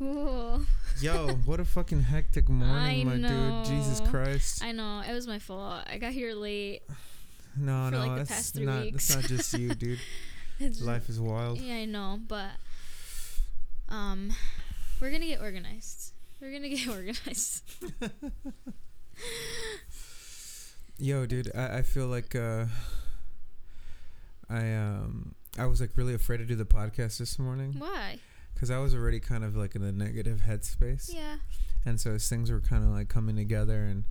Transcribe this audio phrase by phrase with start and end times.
[0.00, 3.64] Yo, what a fucking hectic morning, I my dude.
[3.64, 4.00] Jesus.
[4.08, 4.62] Christ.
[4.62, 5.82] I know it was my fault.
[5.90, 6.82] I got here late.
[7.60, 8.82] No, no, like, it's not.
[8.82, 9.10] weeks.
[9.10, 9.98] It's not just you, dude.
[10.80, 11.58] Life is wild.
[11.58, 12.50] Yeah, I know, but
[13.88, 14.30] um,
[15.00, 16.12] we're gonna get organized.
[16.40, 17.64] We're gonna get organized.
[20.98, 22.66] Yo, dude, I, I feel like uh,
[24.48, 28.20] I um I was like really afraid to do the podcast this morning Why?
[28.58, 31.36] Because I was already kind of like in a negative headspace, Yeah.
[31.86, 34.04] and so as things were kind of like coming together and.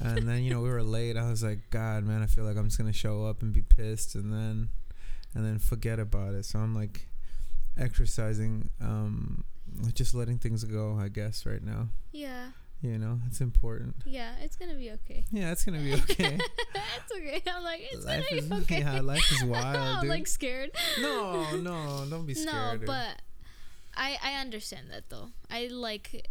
[0.00, 1.16] And then you know we were late.
[1.16, 3.62] I was like, God, man, I feel like I'm just gonna show up and be
[3.62, 4.70] pissed, and then,
[5.34, 6.44] and then forget about it.
[6.46, 7.06] So I'm like,
[7.76, 9.44] exercising, um,
[9.94, 10.98] just letting things go.
[11.00, 12.48] I guess right now, Yeah.
[12.82, 13.94] you know, it's important.
[14.04, 14.32] Yeah.
[14.42, 15.24] It's gonna be okay.
[15.30, 16.38] Yeah, it's gonna be okay.
[16.38, 17.42] it's okay.
[17.50, 18.78] I'm like, it's life gonna is be okay.
[18.80, 20.70] yeah, life is wild, I'm like scared.
[21.00, 22.80] no, no, don't be scared.
[22.80, 23.22] no, but
[23.98, 25.28] I I understand that though.
[25.50, 26.28] I like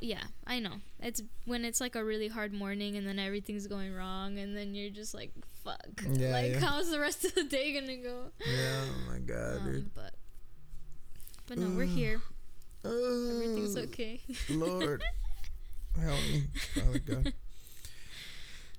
[0.00, 0.74] yeah, I know.
[1.00, 4.74] It's when it's like a really hard morning and then everything's going wrong and then
[4.74, 5.32] you're just like
[5.64, 6.04] fuck.
[6.12, 6.60] Yeah, like yeah.
[6.60, 8.16] how's the rest of the day going to go?
[8.46, 9.94] yeah, oh my god, Um, dude.
[9.94, 10.14] but
[11.48, 12.20] but no, we're here.
[12.84, 14.20] Everything's okay.
[14.48, 15.02] Lord,
[16.00, 17.32] help me, Father God.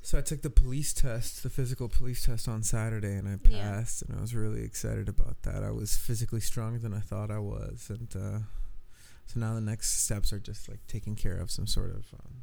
[0.10, 3.62] So I took the police test, the physical police test on Saturday, and I Yeah.
[3.76, 5.64] passed, and I was really excited about that.
[5.64, 8.40] I was physically stronger than I thought I was, and uh,
[9.28, 12.42] so now the next steps are just like taking care of some sort of um,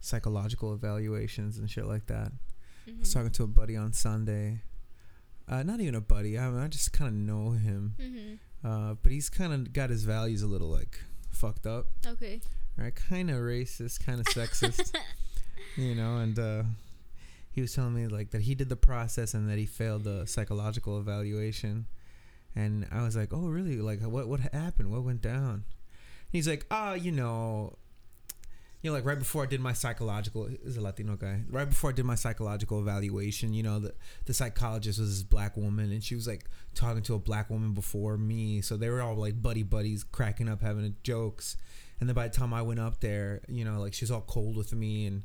[0.00, 2.32] psychological evaluations and shit like that.
[2.88, 3.12] I was Mhm.
[3.12, 4.62] talking to a buddy on Sunday.
[5.46, 6.38] Uh, not even a buddy.
[6.38, 7.94] I, I just kind of know him.
[7.98, 8.38] Mhm.
[8.64, 10.98] Uh, but he's kind of got his values a little like
[11.30, 12.40] fucked up, Okay.
[12.78, 12.94] right?
[12.94, 14.94] Kind of racist, kind of sexist,
[15.76, 16.16] you know.
[16.20, 16.64] And uh,
[17.56, 20.26] he was telling me like that he did the process and that he failed the
[20.26, 21.86] psychological evaluation.
[22.54, 23.76] And I was like, oh really?
[23.78, 24.90] Like what what happened?
[24.92, 25.54] What went down?
[25.54, 25.64] And
[26.32, 27.78] he's like, ah, you know.
[28.82, 31.44] You know, like right before I did my psychological, is a Latino guy.
[31.48, 33.94] Right before I did my psychological evaluation, you know, the
[34.26, 37.72] the psychologist was this black woman, and she was like talking to a black woman
[37.72, 41.56] before me, so they were all like buddy buddies, cracking up, having jokes.
[42.00, 44.20] And then by the time I went up there, you know, like she was all
[44.20, 45.22] cold with me, and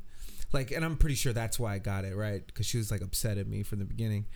[0.52, 3.00] like, and I'm pretty sure that's why I got it right, because she was like
[3.02, 4.26] upset at me from the beginning.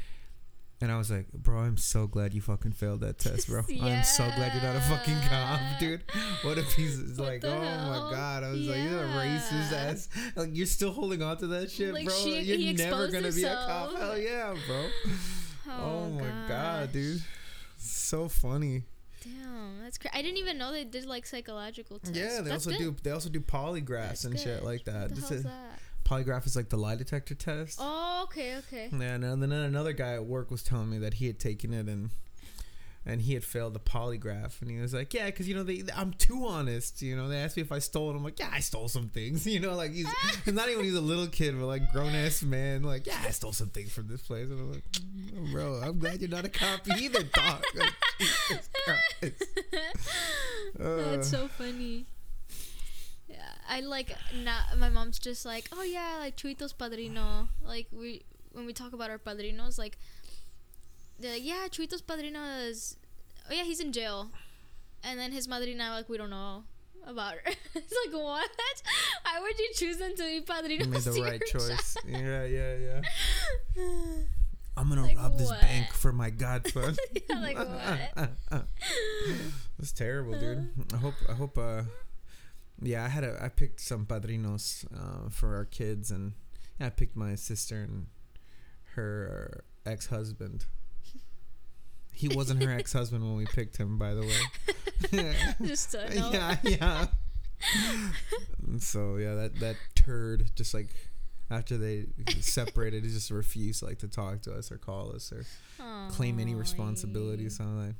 [0.79, 3.61] And I was like, bro, I'm so glad you fucking failed that test, bro.
[3.81, 6.03] I'm so glad you're not a fucking cop, dude.
[6.43, 7.89] What if he's like, oh hell?
[7.89, 10.09] my god, I was like, you're a racist ass.
[10.37, 12.15] Like you're still holding on to that shit, Like, bro.
[12.15, 13.97] she- you're never gonna be a cop.
[13.97, 14.87] Hell yeah, bro.
[15.69, 17.23] Oh, Oh, my god, dude.
[17.79, 18.85] So funny.
[19.25, 22.17] Damn, that's cra- I didn't even know they did like psychological tests.
[22.17, 22.79] Yeah, they That's also good.
[22.79, 25.11] do they also do polygraphs That's and shit like that.
[25.11, 25.81] What the hell's is- that?
[26.07, 27.79] Polygraph is like the lie detector test.
[27.83, 28.89] Oh, okay, okay.
[28.93, 31.87] Yeah, and then another guy at work was telling me that he had taken it
[31.89, 32.11] and
[33.09, 35.85] and he had failed the polygraph, and he was like, "Yeah, because you know they,
[35.95, 37.03] I'm too honest.
[37.03, 38.17] You know, they asked me if I stole it.
[38.17, 39.47] I'm like, yeah, I stole some things.
[39.57, 40.09] You know, like he's,
[40.47, 42.83] not even he's a little kid, but like grown ass man.
[42.83, 44.51] Like, yeah, I stole some things from this place.
[44.51, 47.63] And I'm like, "Mm, bro, I'm glad you're not a cop either, dog.
[47.77, 49.45] Like, Jesus Christ.
[50.77, 52.07] That's Uh, so funny.
[53.29, 54.15] Yeah, I like
[54.45, 54.79] not.
[54.79, 57.49] My mom's just like, oh yeah, like Chuito's padrino.
[57.65, 58.23] Like we
[58.53, 59.99] when we talk about our padrinos, like
[61.19, 62.97] they're like, yeah, Chuito's padrino is.
[63.51, 64.31] Oh yeah, he's in jail,
[65.03, 66.65] and then his madrina like we don't know
[67.07, 67.41] about her.
[67.75, 68.51] it's like what?
[69.23, 70.89] Why would you choose them to be you padrinos?
[70.89, 71.97] made the right choice.
[72.07, 73.01] Yeah, yeah, yeah.
[74.79, 76.97] I'm gonna Like rob this bank for my godson.
[77.31, 78.31] Yeah, like what?
[79.79, 80.69] That's terrible, dude.
[80.93, 81.15] I hope.
[81.29, 81.57] I hope.
[81.57, 81.83] Uh,
[82.83, 83.43] yeah, I had a.
[83.43, 86.33] I picked some padrinos uh, for our kids, and
[86.79, 88.07] yeah, I picked my sister and
[88.95, 90.65] her ex husband.
[92.13, 95.35] He wasn't her ex husband when we picked him, by the way.
[95.65, 96.31] just uh, no.
[96.33, 97.07] yeah, yeah.
[98.79, 100.89] So yeah, that that turd just like
[101.51, 102.07] after they
[102.41, 105.45] separated, he just refused like to talk to us or call us or
[106.11, 107.49] claim any responsibility.
[107.49, 107.95] So I'm like,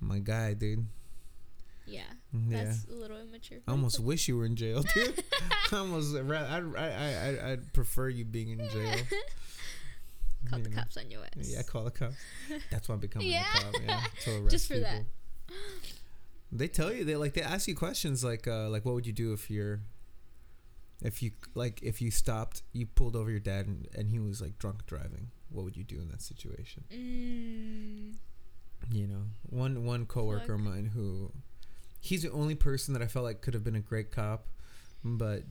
[0.00, 0.86] my guy, dude.
[1.88, 2.02] Yeah,
[2.48, 2.64] Yeah.
[2.64, 3.58] that's a little immature.
[3.66, 5.24] I almost wish you were in jail, dude.
[5.72, 8.96] I almost, I'd, I'd, I'd, I'd prefer you being in jail.
[10.50, 10.76] Call the know?
[10.76, 11.50] cops on your ass.
[11.52, 12.14] Yeah, call the cops.
[12.70, 13.44] That's why I'm becoming Yeah.
[13.58, 13.74] a cop.
[13.84, 14.90] Yeah, to arrest Just for people.
[15.48, 15.54] that.
[16.52, 19.12] They tell you they like they ask you questions like uh like what would you
[19.12, 19.80] do if you're
[21.02, 24.40] if you like if you stopped you pulled over your dad and, and he was
[24.40, 28.14] like drunk driving what would you do in that situation Mm,
[28.94, 31.30] you know one one coworker of mine who
[32.00, 34.46] he's the only person that I felt like could have been a great cop
[35.04, 35.42] but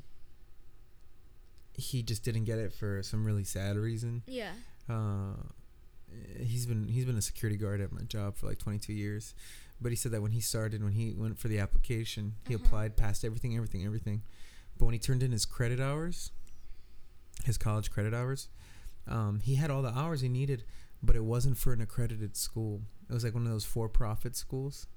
[1.73, 4.51] he just didn't get it for some really sad reason yeah.
[4.89, 5.33] uh,
[6.39, 9.35] he's been he's been a security guard at my job for like 22 years
[9.79, 12.63] But he said that when he started, when he went for the application, he Uh-huh.
[12.65, 14.23] applied, passed everything, everything, everything.
[14.75, 16.31] But when he turned in his credit hours,
[17.45, 18.49] his college credit hours,
[19.07, 20.63] um, he had all the hours he needed,
[21.03, 22.81] but it wasn't for an accredited school.
[23.07, 24.87] It was like one of those for-profit schools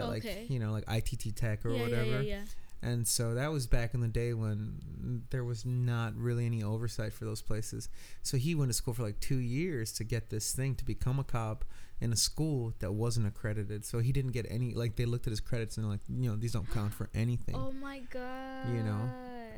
[0.00, 0.40] that, Okay.
[0.42, 2.22] like you know, like ITT Tech or yeah, whatever.
[2.22, 2.42] yeah.
[2.80, 7.12] And so that was back in the day when there was not really any oversight
[7.12, 7.88] for those places.
[8.22, 11.18] So he went to school for like two years to get this thing to become
[11.18, 11.64] a cop
[12.00, 13.84] in a school that wasn't accredited.
[13.84, 16.36] So he didn't get any, like, they looked at his credits and, like, you know,
[16.36, 17.56] these don't count for anything.
[17.56, 18.68] Oh my god.
[18.72, 19.10] You know,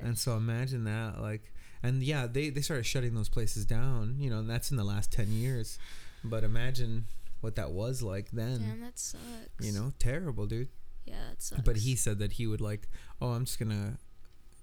[0.02, 1.52] And so imagine that, like,
[1.82, 4.84] and yeah, they, they started shutting those places down, you know, and that's in the
[4.84, 5.78] last 10 years.
[6.24, 7.04] But imagine
[7.40, 8.58] what that was like then.
[8.58, 9.22] Damn, that sucks.
[9.60, 10.68] You know, terrible, dude.
[11.06, 11.62] Yeah, that sucks.
[11.62, 12.88] But he said that he would like,
[13.20, 13.98] oh, I'm just gonna,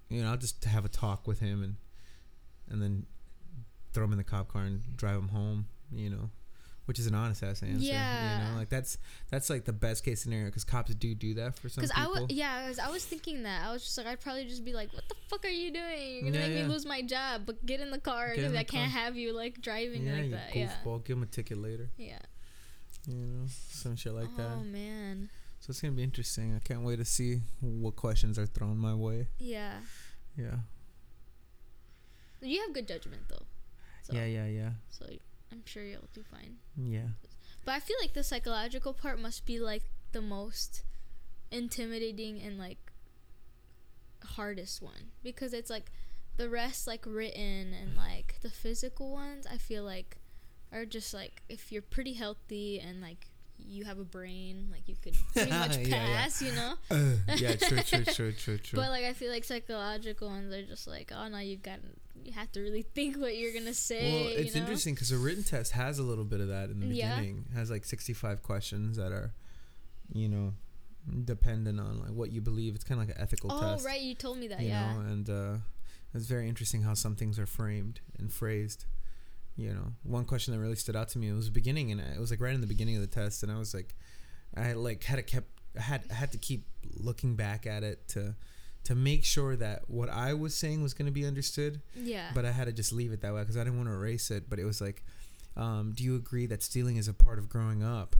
[0.08, 1.76] you know, I'll just have a talk with him and,
[2.70, 3.06] and then,
[3.94, 5.66] throw him in the cop car and drive him home.
[5.90, 6.30] You know,
[6.84, 7.82] which is an honest ass answer.
[7.84, 8.98] Yeah, You know, like that's
[9.30, 12.06] that's like the best case scenario because cops do do that for some Because I
[12.06, 13.66] was, yeah, cause I was thinking that.
[13.66, 16.16] I was just like, I'd probably just be like, "What the fuck are you doing?
[16.16, 16.62] You're gonna Yeah, make yeah.
[16.66, 19.60] me lose my job." But get in the car because I can't have you like
[19.62, 20.54] driving yeah, like that.
[20.54, 21.04] Yeah, goofball.
[21.04, 21.90] Give him a ticket later.
[21.96, 22.18] yeah.
[23.06, 24.50] You know, some shit like oh that.
[24.58, 25.30] Oh man,
[25.60, 26.54] So it's gonna be interesting.
[26.54, 29.28] I can't wait to see what questions are thrown my way.
[29.38, 29.80] yeah.
[30.36, 30.56] Yeah.
[32.40, 33.42] You have good judgment though.
[34.02, 35.06] So, Yeah, yeah, yeah, So
[35.50, 36.58] I'm sure you'll do fine.
[36.76, 37.08] yeah.
[37.64, 40.84] But I feel like the psychological part must be like the most
[41.50, 42.78] intimidating and like
[44.24, 45.90] hardest one because it's like
[46.36, 50.18] the rest like written and like the physical ones I feel like
[50.72, 53.26] are just like if you're pretty healthy and like
[53.60, 56.16] you have a brain like you could pretty much Yeah, yeah.
[56.22, 56.74] pass you know
[57.36, 58.76] yeah, true, true, true, true, true.
[58.78, 61.88] but like I feel like psychological ones are just like oh no you got to
[62.24, 64.66] you have to really think what you're gonna say Well, it's you know?
[64.66, 67.16] interesting because a written test has a little bit of that in the Yeah.
[67.16, 67.46] beginning.
[67.50, 69.32] It has like 65 questions that are,
[70.12, 70.54] you know,
[71.24, 72.74] dependent on like what you believe.
[72.74, 73.86] It's kind of like an ethical oh test.
[73.86, 75.56] right you told me that you yeah know, and uh,
[76.14, 78.84] it's very interesting how some things are framed and phrased.
[79.58, 82.00] You know, one question that really stood out to me it was the beginning, and
[82.00, 83.94] it was like right in the beginning of the test, and I was like,
[84.56, 86.66] I like had to kept I had had to keep
[86.96, 88.36] looking back at it to
[88.84, 92.46] to make sure that what I was saying was going to be understood yeah but
[92.46, 94.48] I had to just leave it that way because I didn't want to erase it.
[94.48, 95.04] But it was like,
[95.56, 98.16] um, do you agree that stealing is a part of growing up?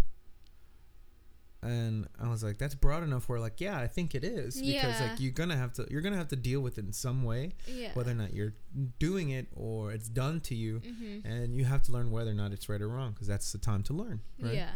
[1.61, 3.29] And I was like, that's broad enough.
[3.29, 4.65] Where like, yeah, I think it is because
[5.01, 5.09] Yeah.
[5.11, 7.53] like you're gonna have to you're gonna have to deal with it in some way,
[7.67, 8.55] yeah whether or not you're
[9.01, 11.27] doing it or it's done to you, mm-hmm.
[11.27, 13.59] and you have to learn whether or not it's right or wrong because that's the
[13.59, 14.55] time to learn, right?
[14.55, 14.71] yeah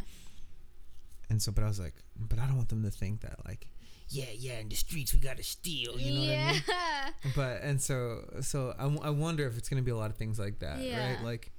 [1.30, 3.68] And so, but I was like, but I don't want them to think that like,
[4.08, 6.62] yeah, yeah, in the streets we gotta steal, you know what I mean?
[7.36, 10.10] but and so so I, w- I wonder if it's going to be a lot
[10.10, 11.10] of things like that Yeah.
[11.14, 11.52] right like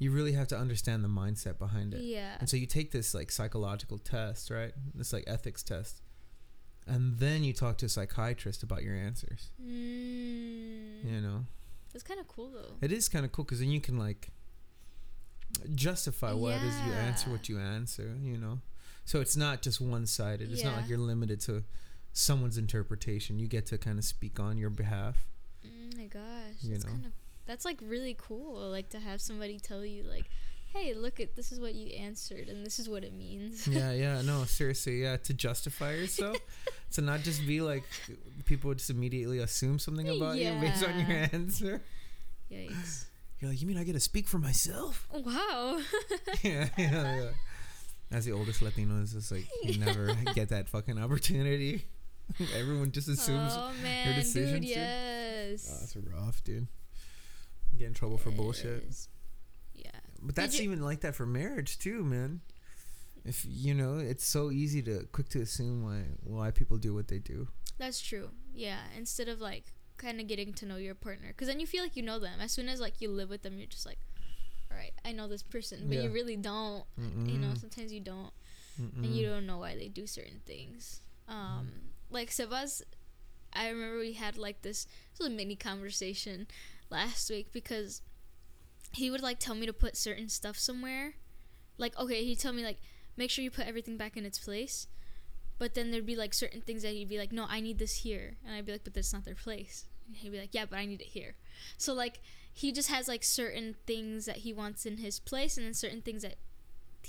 [0.00, 2.00] you really have to understand the mindset behind it.
[2.00, 2.34] Yeah.
[2.40, 4.72] And so you take this like psychological test right?
[4.94, 6.02] This like ethics test
[6.86, 9.50] and then you talk to a psychiatrist about your answers.
[9.62, 11.04] Mm.
[11.04, 11.44] you know?
[11.94, 12.74] It's kind of cool though.
[12.80, 14.30] it is kind of cool because then you can like
[15.74, 18.60] justify what it is you answer what you answer you know?
[19.04, 20.50] So it's not just one-sided.
[20.52, 21.64] It's not like you're limited to
[22.12, 23.38] someone's interpretation.
[23.38, 25.26] You get to kind of speak on your behalf.
[25.64, 26.22] Oh my gosh,
[26.62, 27.10] You know.
[27.50, 28.70] That's like really cool.
[28.70, 30.26] Like to have somebody tell you like,
[30.72, 33.90] "Hey, look at this is what you answered, and this is what it means." yeah,
[33.92, 36.36] yeah, no, seriously, yeah, to justify yourself,
[36.92, 37.82] to not just be like
[38.44, 41.28] people would just immediately assume something about you based on your Yeah.
[41.32, 41.82] answer.
[42.50, 43.06] Yikes!
[43.40, 45.08] You're like, you mean I get to speak for myself?
[45.12, 45.80] Wow.
[46.42, 47.28] yeah, yeah, yeah.
[48.12, 51.84] As the oldest Latino, it's just like you never get that fucking opportunity.
[52.56, 53.54] Everyone just assumes.
[53.56, 54.70] oh man, decisions, dude, dude?
[54.70, 55.68] yes.
[55.72, 56.68] Oh, that's rough, dude.
[57.80, 58.84] Get in trouble for bullshit.
[59.74, 59.90] Yeah.
[60.20, 62.42] But that's you- even like that for marriage too, man.
[63.24, 67.08] If you know, it's so easy to quick to assume why why people do what
[67.08, 67.48] they do.
[67.78, 68.28] That's true.
[68.54, 68.80] Yeah.
[68.96, 71.96] Instead of like kind of getting to know your partner, because then you feel like
[71.96, 72.38] you know them.
[72.38, 73.98] As soon as like you live with them, you're just like,
[74.70, 76.02] all right, I know this person, but Yeah.
[76.04, 76.84] you really don't.
[76.98, 78.32] You know, sometimes you don't.
[78.80, 79.04] Mm-mm.
[79.04, 81.00] and you don't know why they do certain things.
[81.28, 81.70] Um,
[82.10, 82.82] like Sebas,
[83.52, 86.46] I remember we had like this, this was mini conversation
[86.90, 88.02] last week because
[88.92, 91.14] he would like tell me to put certain stuff somewhere.
[91.78, 92.78] Like, okay, he'd tell me like,
[93.16, 94.86] make sure you put everything back in its place.
[95.58, 97.96] But then there'd be like certain things that he'd be like, no, I need this
[97.96, 99.84] here, and I'd be like, but that's not their place.
[100.06, 101.34] And he'd be like, yeah, but I need it here.
[101.76, 102.20] So like,
[102.52, 106.00] he just has like certain things that he wants in his place, and then certain
[106.00, 106.36] things that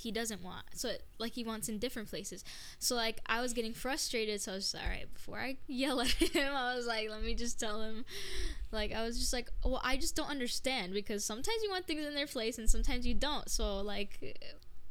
[0.01, 0.65] he doesn't want.
[0.74, 2.43] So it, like he wants in different places.
[2.79, 5.12] So like I was getting frustrated, so I was just all right.
[5.13, 8.05] Before I yell at him, I was like, let me just tell him.
[8.72, 12.05] Like I was just like, well, I just don't understand because sometimes you want things
[12.05, 13.50] in their place and sometimes you don't.
[13.50, 14.39] So like,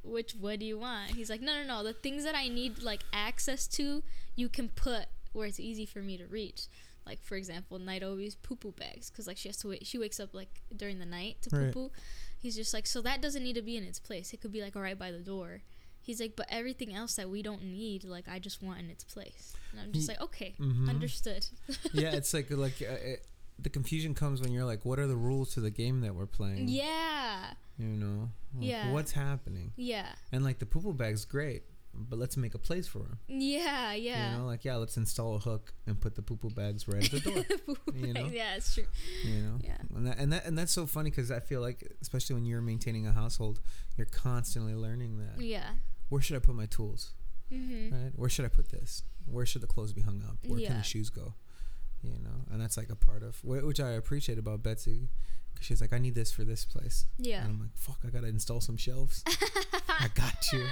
[0.02, 1.10] which what do you want?
[1.10, 1.82] He's like, no, no, no.
[1.82, 4.02] The things that I need like access to,
[4.36, 6.66] you can put where it's easy for me to reach.
[7.06, 9.86] Like for example, Nairobi's poo poo bags, because like she has to wait.
[9.86, 11.90] She wakes up like during the night to poo Right.
[12.40, 14.32] He's just like, so that doesn't need to be in its place.
[14.32, 15.60] It could be like right by the door.
[16.02, 19.04] He's like, but everything else that we don't need, like I just want in its
[19.04, 19.54] place.
[19.72, 20.88] And I'm just like, okay, Mhm.
[20.88, 21.46] understood.
[21.92, 23.26] yeah, it's like like uh, it,
[23.58, 26.26] the confusion comes when you're like, what are the rules to the game that we're
[26.26, 26.68] playing?
[26.68, 28.90] yeah, You know, Like, Yeah.
[28.92, 29.72] What's happening?
[29.76, 31.64] yeah, And like the poo bag's great,
[32.08, 33.18] but let's make a place for them.
[33.28, 34.32] yeah, yeah.
[34.32, 37.10] You know, like yeah, let's install a hook and put the poo bags right at
[37.10, 37.76] the door.
[37.94, 38.26] you know?
[38.32, 38.86] yeah, it's true.
[39.24, 39.76] you know, Yeah.
[39.94, 42.60] and that and that and that's so funny because I feel like, especially when you're
[42.62, 43.60] maintaining a household,
[43.96, 45.42] you're constantly learning that.
[45.42, 45.70] Yeah.
[46.08, 47.12] Where should I put my tools?
[47.52, 47.94] Mm-hmm.
[47.94, 48.12] Right?
[48.16, 49.02] Where should I put this?
[49.26, 50.38] Where should the clothes be hung up?
[50.46, 51.34] Where can the shoes go?
[52.02, 55.08] You know, and that's like a part of which I appreciate about Betsy.
[55.60, 57.04] She's like, I need this for this place.
[57.18, 57.42] Yeah.
[57.42, 59.22] And I'm like, fuck, I gotta install some shelves.
[59.88, 60.64] I got you.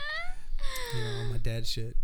[0.97, 1.97] You know, my dad shit.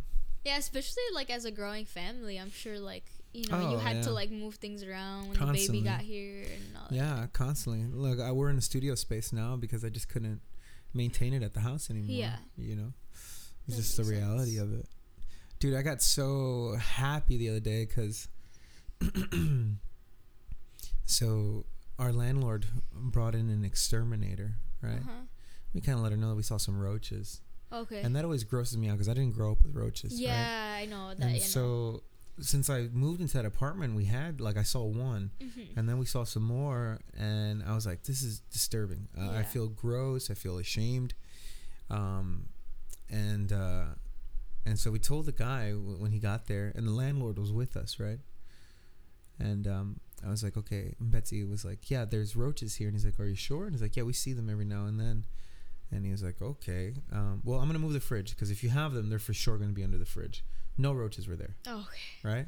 [0.45, 4.03] Yeah, especially like as a growing family, I'm sure like you know you Oh, had
[4.05, 6.95] to like move things around when the baby got here and all that.
[6.95, 7.85] Yeah, constantly.
[7.91, 10.41] Look, I, we're in a studio space now because I just couldn't
[10.93, 12.15] maintain it at the house anymore.
[12.15, 12.37] Yeah.
[12.59, 12.93] You know,
[13.67, 14.63] it's That just the reality sense.
[14.73, 14.89] of it.
[15.59, 18.29] Dude, I got so happy the other day because.
[21.05, 21.65] so,
[21.99, 25.01] our landlord brought in an exterminator, right?
[25.01, 25.25] Uh-huh.
[25.73, 27.41] We kind of let her know that we saw some roaches.
[27.73, 28.01] Okay.
[28.03, 30.13] And that always grosses me out because I didn't grow up with roaches.
[30.13, 30.21] right?
[30.23, 31.21] yeah, I know that.
[31.23, 31.45] And you know.
[31.47, 32.03] so,
[32.41, 35.31] since I moved into that apartment, we had, like, I saw one.
[35.41, 35.77] Mhm.
[35.77, 39.09] And then we saw some more, and I was like, "This is disturbing.
[39.17, 40.31] Uh, I feel gross.
[40.31, 41.15] I feel ashamed."
[41.91, 42.49] Um,
[43.11, 43.87] and uh,
[44.67, 47.53] and so we told the guy w- when he got there, and the landlord was
[47.53, 48.19] with us, right?
[49.39, 52.97] And um, I was like, "Okay." And Betsy was like, "Yeah, there's roaches here," and
[52.97, 54.99] he's like, "Are you sure?" And he's like, "Yeah, we see them every now and
[54.99, 55.25] then."
[55.95, 56.93] And he was like, "Okay.
[57.13, 59.57] Um, well, I'm gonna move the fridge because if you have them, they're for sure
[59.59, 60.45] gonna be under the fridge.
[60.77, 62.29] No roaches were there." Oh, okay.
[62.29, 62.47] right?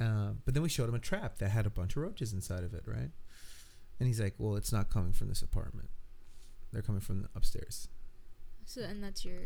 [0.00, 2.64] Uh, but then we showed him a trap that had a bunch of roaches inside
[2.64, 3.10] of it, right?
[3.98, 5.90] And he's like, "Well, it's not coming from this apartment.
[6.72, 7.88] They're coming from upstairs."
[8.64, 9.42] So and that's your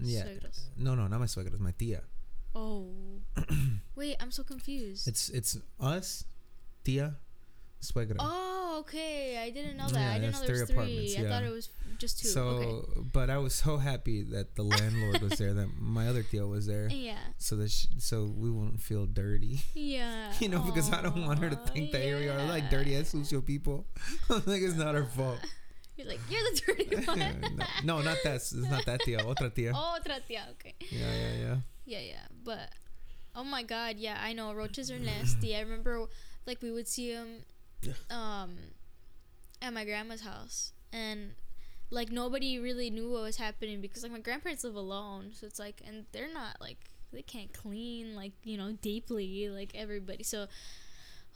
[0.00, 0.24] Yeah.
[0.24, 0.60] suegros.
[0.76, 2.02] No, no, not my suegros, my tia.
[2.54, 2.88] Oh.
[3.94, 5.06] Wait, I'm so confused.
[5.06, 6.24] It's it's us,
[6.84, 7.16] tia,
[7.82, 8.16] suegra.
[8.18, 9.38] oh, okay.
[9.38, 10.00] I didn't know that.
[10.00, 11.68] Yeah, I didn't know there was three I thought it was
[12.00, 12.28] just two.
[12.28, 13.00] so, okay.
[13.12, 16.66] but I was so happy that the landlord was there, that my other tia was
[16.66, 17.18] there, Yeah.
[17.38, 19.60] so that sh so we wouldn't feel dirty.
[19.74, 20.32] Yeah.
[20.40, 23.12] You know, because I don't want her to think that we are like dirty as
[23.12, 23.86] sucio people.
[24.30, 25.38] I'm like, it's not her fault.
[25.96, 27.58] You're like, you're the dirty one.
[27.84, 28.36] no, no, not that.
[28.36, 29.18] It's not that tia.
[29.18, 29.72] Otra tia.
[29.74, 30.48] Otra tía.
[30.56, 30.74] Okay.
[30.90, 31.56] Yeah, yeah, yeah.
[31.84, 32.26] Yeah, yeah.
[32.42, 32.70] But,
[33.36, 34.54] oh my god, yeah, I know.
[34.54, 35.54] Roaches are nasty.
[35.54, 36.06] I remember,
[36.46, 37.44] like, we would see them
[38.10, 38.56] um,
[39.60, 40.72] at my grandma's house.
[40.92, 41.32] And,
[41.90, 45.30] like, nobody really knew what was happening because, like, my grandparents live alone.
[45.32, 46.78] So it's like, and they're not, like,
[47.12, 50.22] they can't clean, like, you know, deeply, like everybody.
[50.22, 50.46] So,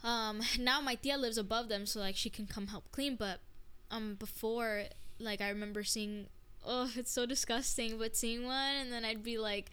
[0.03, 1.85] um, now my tia lives above them.
[1.85, 3.15] So, like, she can come help clean.
[3.15, 3.39] But,
[3.91, 4.83] um, before,
[5.19, 6.27] like, I remember seeing
[6.65, 7.97] oh, it's so disgusting.
[7.97, 9.69] But seeing one, and then I'd be like,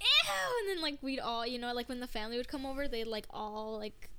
[0.00, 2.88] ew, and then like we'd all, you know, like when the family would come over,
[2.88, 4.10] they'd like all like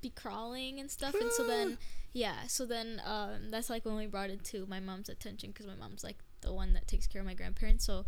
[0.00, 1.14] be crawling and stuff.
[1.14, 1.78] And so then,
[2.12, 5.66] yeah, so then um, that's like when we brought it to my mom's attention because
[5.66, 7.84] my mom's like the one that takes care of my grandparents.
[7.84, 8.06] So,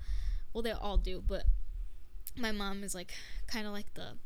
[0.53, 1.45] well, they all do, but
[2.37, 3.13] my mom is like
[3.47, 4.17] kind of like the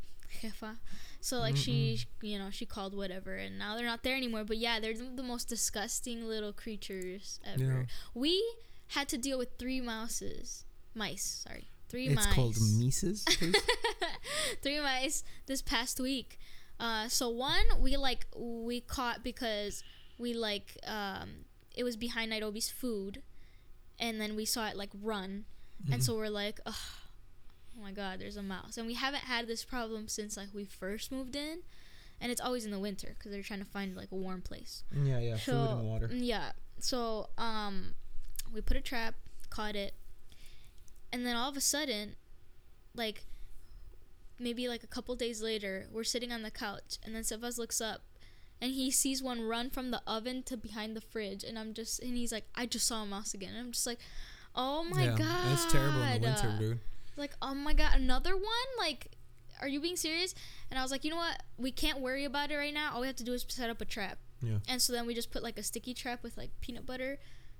[0.42, 0.76] jefa.
[1.20, 4.44] So like she, you know, she called whatever, and now they're not there anymore.
[4.44, 7.62] But yeah, they're the most disgusting little creatures ever.
[7.64, 7.82] Yeah.
[8.14, 8.42] We
[8.88, 10.64] had to deal with three mouses,
[10.94, 11.44] mice.
[11.46, 12.34] Sorry, three It's mice.
[12.34, 13.24] called Mises.
[14.62, 16.38] three mice this past week.
[16.78, 19.82] Uh, so one we like we caught because
[20.18, 23.22] we like um it was behind Nairobi's food,
[23.98, 25.44] and then we saw it like run,
[25.92, 26.78] and so we're like, oh
[27.82, 31.12] my god, there's a mouse, and we haven't had this problem since like we first
[31.12, 31.58] moved in,
[32.20, 34.84] and it's always in the winter because they're trying to find like a warm place.
[34.92, 35.36] yeah, yeah.
[35.36, 36.10] Food So, and water.
[36.12, 36.52] Yeah.
[36.78, 37.94] So um,
[38.52, 39.14] we put a trap,
[39.50, 39.94] caught it,
[41.12, 42.16] and then all of a sudden,
[42.94, 43.22] like
[44.38, 47.80] maybe like a couple days later, we're sitting on the couch, and then Sebas looks
[47.80, 48.02] up,
[48.60, 52.00] and he sees one run from the oven to behind the fridge, and I'm just,
[52.02, 53.98] and he's like, I just saw a mouse again, and I'm just like,
[54.54, 56.80] oh my yeah, god, That's terrible in the winter, Uh, dude.
[57.18, 58.68] like oh my god another one?
[58.78, 59.08] Like
[59.60, 60.34] are you being serious?
[60.70, 61.42] And i was like you know what?
[61.58, 62.92] We can't worry about it right now.
[62.94, 64.16] All we have to do is set up a trap.
[64.42, 64.58] Yeah.
[64.68, 67.18] and so then we just put like a sticky trap with like peanut butter.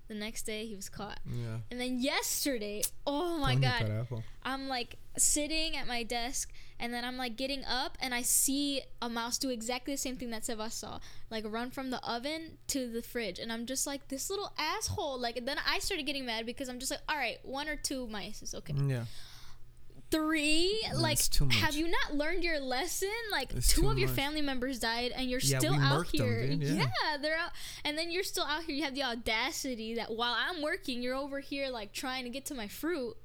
[0.09, 1.21] The next day he was caught.
[1.31, 1.59] Yeah.
[1.71, 7.05] and then yesterday oh my Coño, god i'm like sitting at my desk And then
[7.05, 10.43] I'm like getting up and I see a mouse do exactly the same thing that
[10.43, 11.01] Sebas saw.
[11.31, 13.39] Like run from the oven to the fridge.
[13.39, 15.19] And I'm just like, this little asshole.
[15.19, 18.07] Like, then I started getting mad because I'm just like, all right, one or two
[18.09, 18.75] mice is okay.
[18.75, 19.05] Mm, yeah.
[20.09, 21.57] Three, like, That's much.
[21.57, 23.09] have you not learned your lesson?
[23.33, 24.17] Like, It's two of your much.
[24.17, 26.47] family members died and you're Yeah, still out here.
[26.47, 26.87] dude, yeah.
[27.21, 27.51] they're out.
[27.85, 28.77] And then you're still out here.
[28.77, 32.45] You have the audacity that while I'm working, you're over here, like, trying to get
[32.47, 33.17] to my fruit.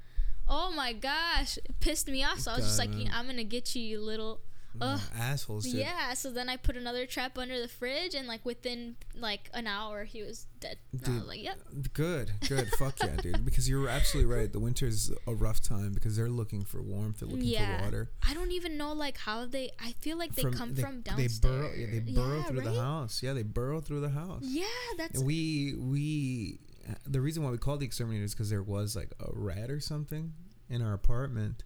[0.54, 1.58] Oh my gosh.
[1.58, 2.40] It pissed me off.
[2.40, 2.92] So I was just like.
[3.14, 4.42] I'm going to get you, you little.
[4.80, 5.02] Ugh.
[5.20, 5.74] Assholes, dude.
[5.76, 9.68] Yeah, so then I put another trap under the fridge, and like within like an
[9.68, 10.78] hour, he was dead.
[10.94, 11.60] And I was like, "Yep."
[11.92, 12.70] Good, good.
[12.80, 13.44] Fuck yeah, dude.
[13.44, 14.50] Because you're absolutely right.
[14.50, 17.20] The winter is a rough time because they're looking for warmth.
[17.20, 17.80] They're looking Yeah.
[17.80, 18.12] for water.
[18.26, 19.72] I don't even know like how they.
[19.78, 21.40] I feel like they come from downstairs.
[21.42, 21.72] They burrow.
[21.76, 23.22] Yeah, they burrow Yeah, through the house.
[23.22, 24.44] Yeah, they burrow through the house.
[24.44, 24.64] Yeah,
[24.98, 26.60] that's And we we
[27.06, 29.80] the reason why we called the exterminator is because there was like a rat or
[29.80, 30.34] something
[30.70, 31.64] in our apartment,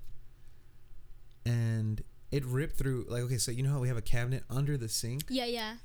[1.46, 3.06] and it ripped through.
[3.08, 5.24] Like okay, so you know how we have a cabinet under the sink.
[5.30, 5.76] yeah, yeah.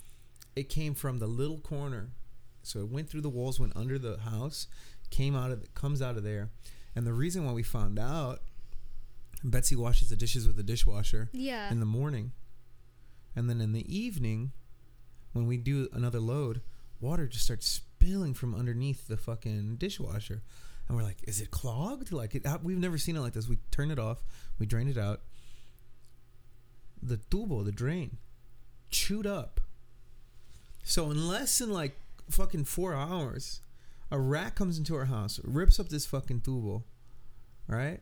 [0.57, 2.11] It came from the little corner,
[2.63, 4.67] so it went through the walls, went under the house,
[5.11, 6.51] came out of comes out of there,
[6.97, 8.41] and the reason why we found out,
[9.45, 11.71] Betsy washes the dishes with the dishwasher Yeah.
[11.71, 12.33] in the morning.
[13.37, 14.51] And then in the evening,
[15.33, 16.63] when we do another load,
[17.01, 20.43] water just starts spilling from underneath the fucking dishwasher.
[20.89, 22.13] And we're like, is it clogged?
[22.13, 23.49] Like, it, we've never seen it like this.
[23.49, 24.23] We turn it off,
[24.59, 25.21] we drain it out.
[27.03, 28.17] The tubo, the drain,
[28.91, 29.61] chewed up.
[30.83, 31.97] So in less than like
[32.31, 33.61] fucking four hours,
[34.11, 36.83] a rat comes into our house, rips up this fucking tubo,
[37.69, 38.01] right?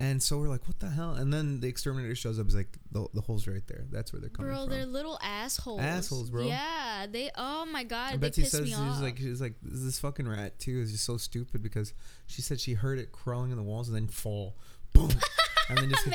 [0.00, 1.14] And so we're like, what the hell?
[1.14, 2.46] And then the exterminator shows up.
[2.46, 3.84] He's like, the, the hole's right there.
[3.90, 4.68] That's where they're coming Bro, from.
[4.68, 5.80] Bro, they're little assholes.
[5.80, 6.44] Assholes, bro.
[6.46, 7.30] Yeah, they.
[7.36, 9.02] Oh my god, And they Betsy piss says me she off.
[9.02, 11.94] like, she's like, this fucking rat too is just so stupid because
[12.26, 14.54] she said she heard it crawling in the walls and then fall,
[14.92, 15.10] boom,
[15.68, 16.06] and then just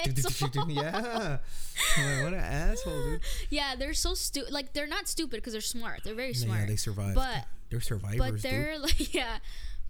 [0.69, 1.37] yeah.
[1.97, 3.21] Like, what an asshole, dude.
[3.49, 4.53] yeah, they're so stupid.
[4.53, 6.05] Like they're not stupid because they're smart.
[6.05, 6.61] They're very smart.
[6.61, 7.15] Yeah, they survived.
[7.15, 9.39] But they're survivors, but they're like yeah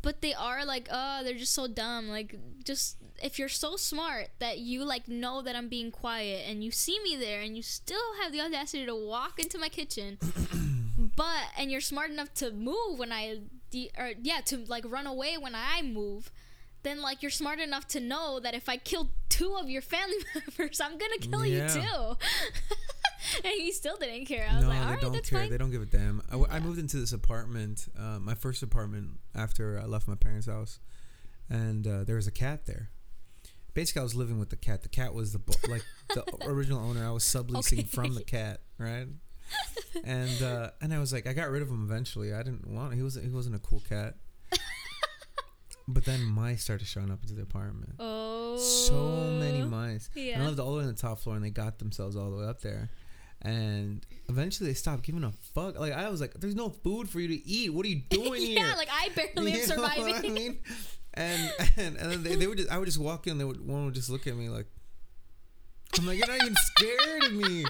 [0.03, 4.27] but they are like oh they're just so dumb like just if you're so smart
[4.39, 7.63] that you like know that i'm being quiet and you see me there and you
[7.63, 10.17] still have the audacity to walk into my kitchen
[11.15, 13.39] but and you're smart enough to move when i
[13.71, 16.31] de- or yeah to like run away when i move
[16.83, 20.17] then like you're smart enough to know that if i kill two of your family
[20.35, 21.73] members i'm gonna kill Yeah.
[21.73, 22.17] you too
[23.43, 25.39] and he still didn't care i was no, like all they right don't that's care.
[25.41, 26.21] fine They don't give a damn.
[26.31, 26.59] I, Yeah.
[26.59, 30.79] moved into this apartment, uh, my first apartment after I left my parents' house,
[31.49, 32.89] and uh, there was a cat there.
[33.73, 34.83] Basically, I was living with the cat.
[34.83, 35.83] The cat was the like
[36.13, 37.05] the original owner.
[37.07, 37.83] I was subleasing Okay.
[37.83, 39.07] from the cat, right?
[40.03, 42.33] And uh, and I was like, I got rid of him eventually.
[42.33, 42.93] I didn't want.
[42.95, 43.25] He wasn't.
[43.25, 44.15] He wasn't a cool cat.
[45.87, 47.95] But then mice started showing up into the apartment.
[47.99, 50.09] oh So many mice.
[50.15, 52.15] And yeah I lived all the way on the top floor, and they got themselves
[52.15, 52.89] all the way up there.
[53.43, 55.77] And eventually, they stopped giving a fuck.
[55.77, 57.73] Like I was like, "There's no food for you to eat.
[57.73, 60.15] What are you doing here?" yeah, like I barely am You what surviving.
[60.15, 60.57] I mean?
[61.13, 63.37] And and and then they, they would just I would just walk in.
[63.37, 64.67] They would one would just look at me like.
[65.99, 67.63] I'm like, you're not even scared of me.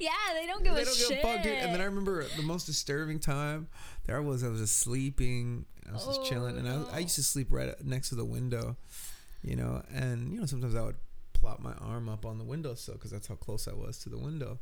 [0.00, 1.08] yeah, they don't give they a don't shit.
[1.10, 1.52] give a fuck, dude.
[1.52, 3.68] And then I remember the most disturbing time.
[4.06, 4.42] There I was.
[4.42, 5.66] I was just sleeping.
[5.86, 6.96] I was just chilling, Oh, and I.
[6.96, 8.76] I used to sleep right next to the window,
[9.42, 9.82] you know.
[9.92, 10.96] And you know, sometimes I would
[11.34, 14.18] plop my arm up on the windowsill because that's how close I was to the
[14.18, 14.60] window.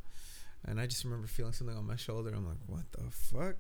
[0.65, 2.33] And I just remember feeling something on my shoulder.
[2.35, 3.57] I'm like, what the fuck?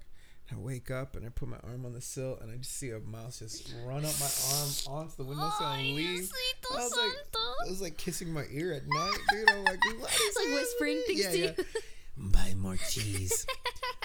[0.49, 2.77] And I wake up and I put my arm on the sill, and I just
[2.77, 4.69] see a mouse just run up my arm
[5.01, 6.31] onto the windowsill Ay, and leave.
[6.73, 9.51] I was like, it was like kissing my ear at night, dude.
[9.51, 11.53] I'm like, what is like whispering things yeah, to yeah.
[11.59, 11.65] you.
[12.31, 13.47] Buy more cheese.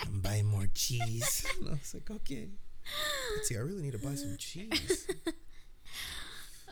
[0.05, 1.45] buy more cheese.
[1.59, 2.49] And I was like, okay.
[3.35, 5.07] Let's see, I really need to buy some cheese.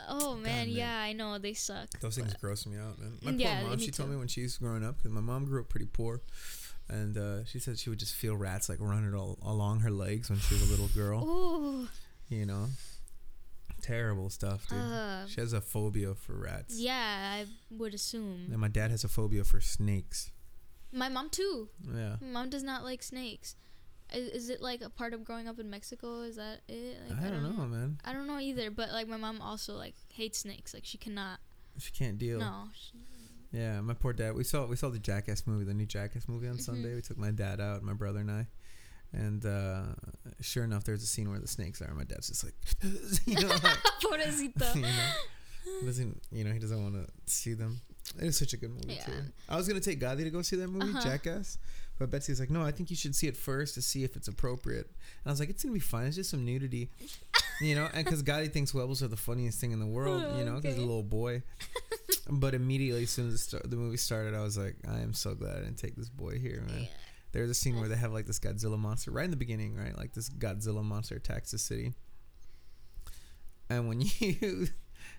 [0.08, 0.68] Oh man, man.
[0.68, 1.88] yeah, I know they suck.
[2.00, 3.18] Those things gross me out, man.
[3.22, 5.44] My Yeah, poor mom, she told me when she was growing up, because my mom
[5.44, 6.20] grew up pretty poor.
[6.88, 10.28] And uh, she said she would just feel rats like running all along her legs
[10.28, 11.22] when she was a little girl.
[11.24, 11.88] Ooh,
[12.28, 12.66] You know?
[13.82, 14.78] Terrible stuff, dude.
[14.78, 16.78] uh, she has a phobia for rats.
[16.78, 18.48] yeah, I would assume.
[18.50, 20.30] And my dad has a phobia for snakes.
[20.92, 21.68] My mom too.
[21.94, 22.16] Yeah.
[22.20, 23.54] My mom does not like snakes.
[24.14, 26.22] Is, is it like a part of growing up in Mexico?
[26.22, 26.96] Is that it?
[27.08, 27.98] Like, I don't know, man.
[28.04, 28.70] I don't know either.
[28.70, 30.74] But like my mom also like hates snakes.
[30.74, 31.38] Like she cannot.
[31.78, 32.38] She can't deal.
[32.40, 32.64] No.
[32.74, 32.98] She,
[33.52, 34.34] Yeah, my poor dad.
[34.34, 36.62] We saw we saw the Jackass movie, the new Jackass movie on Mhm.
[36.62, 36.94] Sunday.
[36.94, 38.46] We took my dad out, my brother and I,
[39.12, 39.82] and uh,
[40.40, 41.86] sure enough, there's a scene where the snakes are.
[41.86, 42.54] And My dad's just like,
[43.26, 43.62] you know, like,
[44.74, 47.80] you know, doesn't you know he doesn't want to see them.
[48.18, 49.04] It was such a good movie Yeah.
[49.04, 49.12] too.
[49.48, 51.02] I was gonna take Gotti to go see that movie, Uh-huh.
[51.02, 51.58] Jackass,
[51.98, 54.26] but Betsy's like, no, I think you should see it first to see if it's
[54.28, 54.86] appropriate.
[54.86, 56.06] And I was like, it's gonna be fine.
[56.06, 56.90] It's just some nudity.
[57.60, 60.44] you know, and because Gotti thinks werewolves are the funniest thing in the world, you
[60.44, 61.42] know, because he's a little boy.
[62.30, 65.12] but immediately, as soon as the, start, the movie started, I was like, I am
[65.14, 66.82] so glad I didn't take this boy here, man.
[66.82, 66.86] Yeah.
[67.32, 69.96] There's a scene where they have like this Godzilla monster right in the beginning, right?
[69.96, 71.92] Like this Godzilla monster attacks the city.
[73.68, 74.68] And when you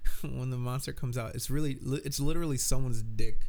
[0.21, 3.47] when the monster comes out, it's really it's literally someone's dick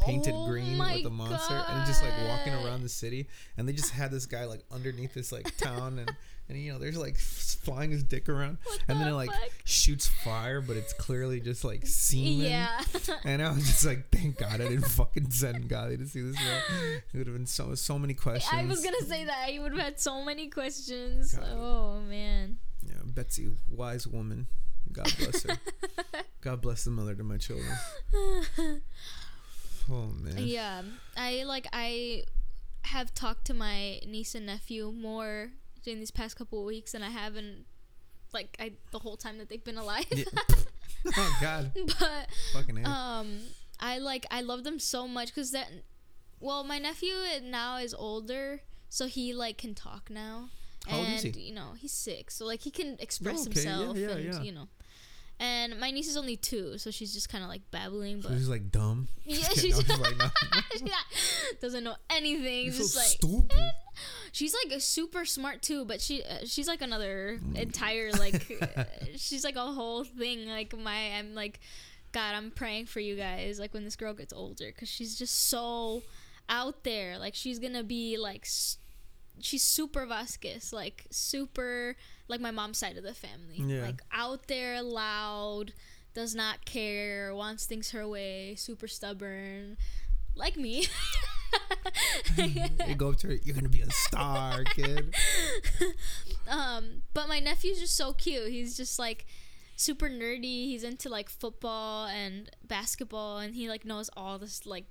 [0.00, 3.72] painted Oh green with the monster and just like walking around the city and they
[3.72, 6.10] just had this guy like underneath this like town and
[6.48, 9.50] and you know there's like flying his dick around What and then it like fuck?
[9.62, 12.80] shoots fire but it's clearly just like semen Yeah.
[13.24, 16.36] and I was just like, thank God I didn't fucking send Gotti to see this.
[17.12, 18.52] It would have been so so many questions.
[18.52, 21.34] I was gonna say that I would have had so many questions.
[21.34, 21.46] God.
[21.54, 22.56] Oh man.
[22.84, 24.48] Yeah, Betsy, wise woman.
[24.92, 25.58] God bless her.
[26.40, 27.76] God bless the mother to my children.
[29.90, 30.34] Oh man.
[30.38, 30.82] Yeah,
[31.16, 32.24] I like I
[32.82, 35.50] have talked to my niece and nephew more
[35.82, 37.64] during these past couple of weeks than I have in
[38.32, 40.06] like I the whole time that they've been alive.
[40.10, 40.24] Yeah.
[41.16, 43.40] oh God, but fucking um,
[43.80, 45.68] I like I love them so much because that.
[46.40, 50.48] Well, my nephew now is older, so he like can talk now.
[50.88, 51.40] How old and is he?
[51.40, 53.60] you know he's six, so like he can express Oh, okay.
[53.60, 54.42] Himself, yeah, and yeah.
[54.42, 54.68] you know.
[55.40, 58.38] And my niece is only two, so she's just kind of like babbling, So but
[58.38, 59.08] he's like dumb.
[59.24, 60.00] yeah, Just she's kidding.
[60.00, 60.16] Like,
[60.82, 60.92] no.
[61.60, 62.66] doesn't know anything.
[62.66, 63.72] You're just so like stupid.
[64.32, 68.84] she's like a super smart too, but she uh, she's like another entire like uh,
[69.16, 70.46] she's like a whole thing.
[70.46, 71.58] Like my I'm like
[72.12, 73.58] God, I'm praying for you guys.
[73.58, 76.02] Like when this girl gets older, because she's just so
[76.48, 77.18] out there.
[77.18, 78.42] Like she's gonna be like.
[78.42, 78.78] s
[79.40, 81.96] She's super Vasquez, like super,
[82.32, 83.56] like my mom's side of the family.
[83.58, 83.82] Yeah.
[83.82, 85.74] Like out there, loud,
[86.14, 89.76] does not care, wants things her way, super stubborn,
[90.34, 90.86] like me.
[92.38, 93.34] You go up to her.
[93.34, 95.14] You're gonna be a star, kid.
[96.48, 98.50] um, but my nephew's just so cute.
[98.50, 99.26] He's just like
[99.76, 100.64] super nerdy.
[100.64, 104.86] He's into like football and basketball, and he like knows all this like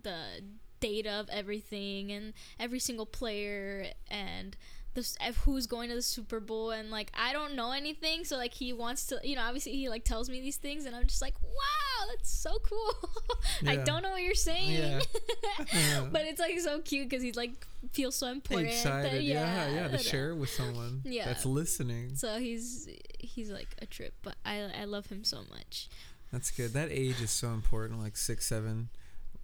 [0.00, 0.42] the
[0.80, 4.54] data of everything and every single player and
[4.94, 8.52] this who's going to the Super Bowl and like I don't know anything so like
[8.54, 11.22] he wants to you know obviously he like tells me these things and I'm just
[11.22, 13.10] like wow that's so cool
[13.66, 15.00] I don't know what you're saying Yeah.
[15.72, 16.06] Yeah.
[16.12, 19.88] but it's like so cute because he's like feels so important that- Excited, yeah, yeah,
[19.88, 21.24] to share it with someone Yeah.
[21.26, 22.14] that's listening.
[22.16, 25.88] so he's he's like a trip, but I I love him so much.
[26.32, 26.72] That's good.
[26.74, 28.88] That age is so important, like six, seven.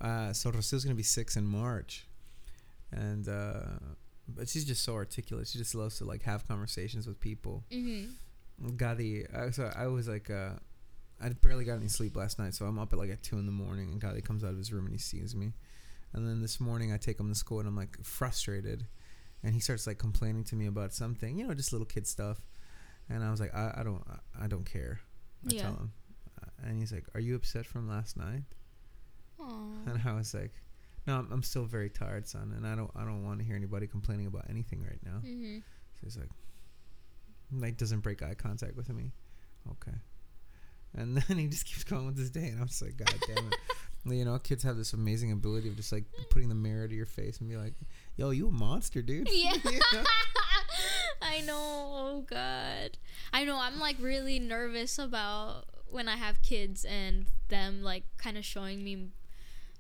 [0.00, 2.06] Uh, so Rocio's gonna be six in March,
[2.92, 3.60] and uh,
[4.28, 5.46] but she's just so articulate.
[5.48, 7.64] She just loves to like have conversations with people.
[7.70, 8.68] Mm-hmm.
[8.76, 10.50] Gotti, uh, so I was like, uh,
[11.22, 13.46] I barely got any sleep last night, so I'm up at like at two in
[13.46, 15.52] the morning, and Gotti comes out of his room and he sees me,
[16.12, 18.86] and then this morning I take him to school and I'm like frustrated,
[19.42, 22.40] and he starts like complaining to me about something, you know, just little kid stuff,
[23.08, 25.00] and I was like, I, I don't, I, I don't care.
[25.48, 25.62] I Yeah.
[25.62, 25.92] tell him,
[26.64, 28.42] and he's like, Are you upset from last night?
[29.40, 29.86] Aww.
[29.88, 30.52] And I was like,
[31.08, 33.56] No, I'm, I'm still very tired, son, and I don't, I don't want to hear
[33.56, 35.26] anybody complaining about anything right now.
[35.26, 35.56] Mm-hmm.
[35.60, 36.28] So he's like,
[37.50, 39.12] like doesn't break eye contact with me.
[39.72, 39.96] Okay.
[40.94, 43.46] And then he just keeps going with his day, and I'm just like, God damn
[43.46, 43.56] it.
[44.04, 47.04] You know, kids have this amazing ability of just like putting the mirror to your
[47.04, 47.74] face and be like,
[48.16, 49.52] "Yo, you a monster, dude." Yeah.
[49.64, 50.04] You know?
[51.20, 51.54] I know.
[51.58, 52.96] Oh God.
[53.34, 53.58] I know.
[53.58, 58.82] I'm like really nervous about when I have kids and them like kind of showing
[58.82, 59.08] me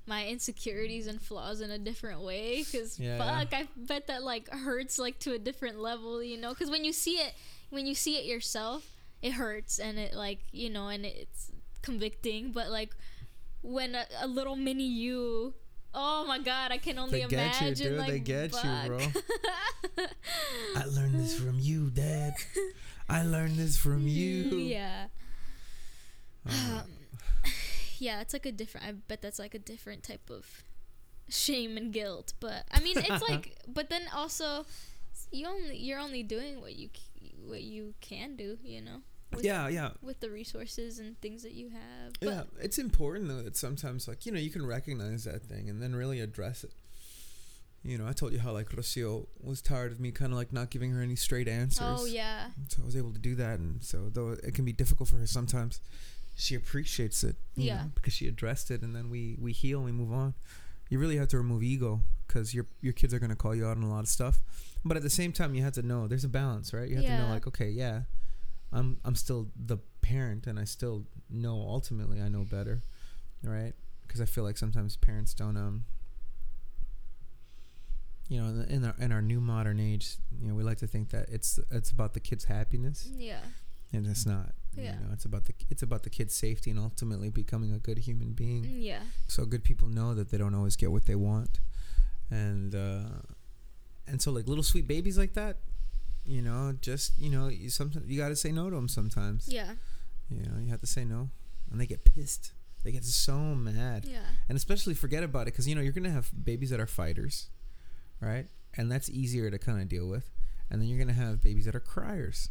[0.08, 4.48] my insecurities and flaws in a different way because Yeah, fuck i bet that like
[4.50, 7.34] hurts like to a different level you know because when you see it
[7.70, 8.84] when you see it yourself
[9.22, 12.90] it hurts and it like you know and it's convicting but like
[13.62, 15.52] when a, a little mini you
[15.94, 17.98] oh my god i can only They get you, imagine dude.
[17.98, 18.98] like They get you, bro.
[20.76, 22.34] I learned this from you, Dad.
[23.08, 24.42] I learned this from you.
[24.76, 25.06] yeah
[26.48, 26.82] Uh,
[28.00, 30.62] yeah it's like a different i bet that's like a different type of
[31.28, 34.64] shame and guilt but i mean it's like but then also
[35.30, 36.88] you only you're only doing what you
[37.44, 39.00] what you can do you know
[39.34, 39.90] with, yeah, yeah.
[40.00, 44.08] with the resources and things that you have but Yeah, it's important though that sometimes
[44.08, 46.72] like you know you can recognize that thing and then really address it.
[47.84, 50.52] You know, I told you how like Rocio was tired of me kind of like
[50.52, 52.00] not giving her any straight answers.
[52.00, 54.72] oh yeah So I was able to do that, and so though it can be
[54.72, 55.80] difficult for her sometimes,
[56.38, 57.36] she appreciates it.
[57.56, 57.74] Yeah.
[57.74, 60.34] know, because she addressed it, and then we we heal and we move on.
[60.88, 63.76] You really have to remove ego because your your kids are gonna call you out
[63.76, 64.40] on a lot of stuff,
[64.84, 66.88] but at the same time you have to know there's a balance, right?
[66.88, 68.02] You have to know like okay, yeah,
[68.72, 72.82] I'm I'm still the parent, and I still know ultimately I know better,
[73.42, 73.74] right?
[74.06, 75.84] Because I feel like sometimes parents don't um.
[78.30, 80.76] You know, in, the, in our in our new modern age, you know, we like
[80.78, 83.40] to think that it's it's about the kid's happiness, yeah
[83.92, 84.52] and it's not.
[84.76, 84.94] Yeah.
[84.94, 87.98] You know, it's about the it's about the kid's safety and ultimately becoming a good
[87.98, 88.64] human being.
[88.64, 89.00] Mm, Yeah.
[89.26, 91.58] So good people know that they don't always get what they want,
[92.30, 93.08] and uh,
[94.06, 95.58] and so like little sweet babies like that,
[96.24, 99.48] you know, just you know, you sometimes you got to say no to them sometimes.
[99.48, 99.72] Yeah.
[100.30, 101.30] You know, you have to say no,
[101.70, 102.52] and they get pissed.
[102.84, 104.20] They get so mad, Yeah.
[104.48, 107.48] and especially forget about it because you know you're gonna have babies that are fighters,
[108.20, 108.46] right?
[108.76, 110.30] And that's easier to kind of deal with,
[110.70, 112.50] and then you're gonna have babies that are criers,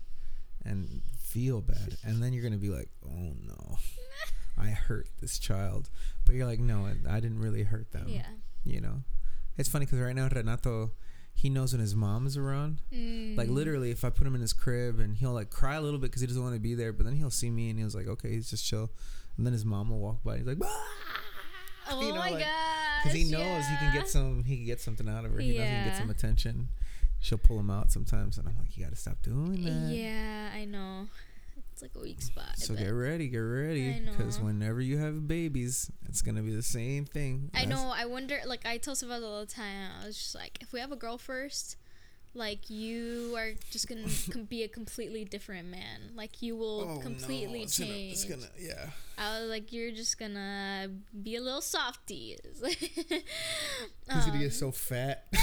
[0.65, 3.77] and feel bad, and then you're gonna be like, oh no,
[4.57, 5.89] I hurt this child,
[6.25, 8.05] but you're like, no, I, I didn't really hurt them.
[8.07, 8.25] Yeah.
[8.63, 9.03] You know,
[9.57, 10.91] it's funny because right now Renato,
[11.33, 12.79] he knows when his mom is around.
[12.91, 13.53] Like Mm.
[13.53, 16.07] literally, if I put him in his crib and he'll like cry a little bit
[16.09, 17.95] because he doesn't want to be there, but then he'll see me and he was
[17.95, 18.89] like, okay, he's just chill.
[19.37, 20.35] And then his mom will walk by.
[20.37, 20.69] And he's like,
[21.89, 22.45] Oh you know, my like,
[23.03, 25.39] because he knows he can get some, he can get something out of her.
[25.39, 26.67] He knows he can get some attention.
[27.27, 29.93] She'll pull them out sometimes, and I'm like, you got to stop doing that.
[29.93, 31.09] Yeah, I know.
[31.73, 32.57] It's like a weak spot.
[32.57, 37.03] So get ready, get ready, because whenever you have babies, it's gonna be the same
[37.05, 37.51] thing.
[37.53, 37.93] I That's- know.
[37.93, 38.39] I wonder.
[38.45, 39.89] Like I tell Sebas all the time.
[40.01, 41.75] I was just like, if we have a girl first,
[42.33, 46.13] like you are just gonna com- be a completely different man.
[46.15, 48.13] Like you will Oh, no, completely it's gonna- change.
[48.13, 48.89] it's gonna, yeah.
[49.17, 50.89] I was like, you're just gonna
[51.21, 52.37] be a little softy.
[52.63, 53.21] He's
[54.09, 55.25] Um, gonna get so fat.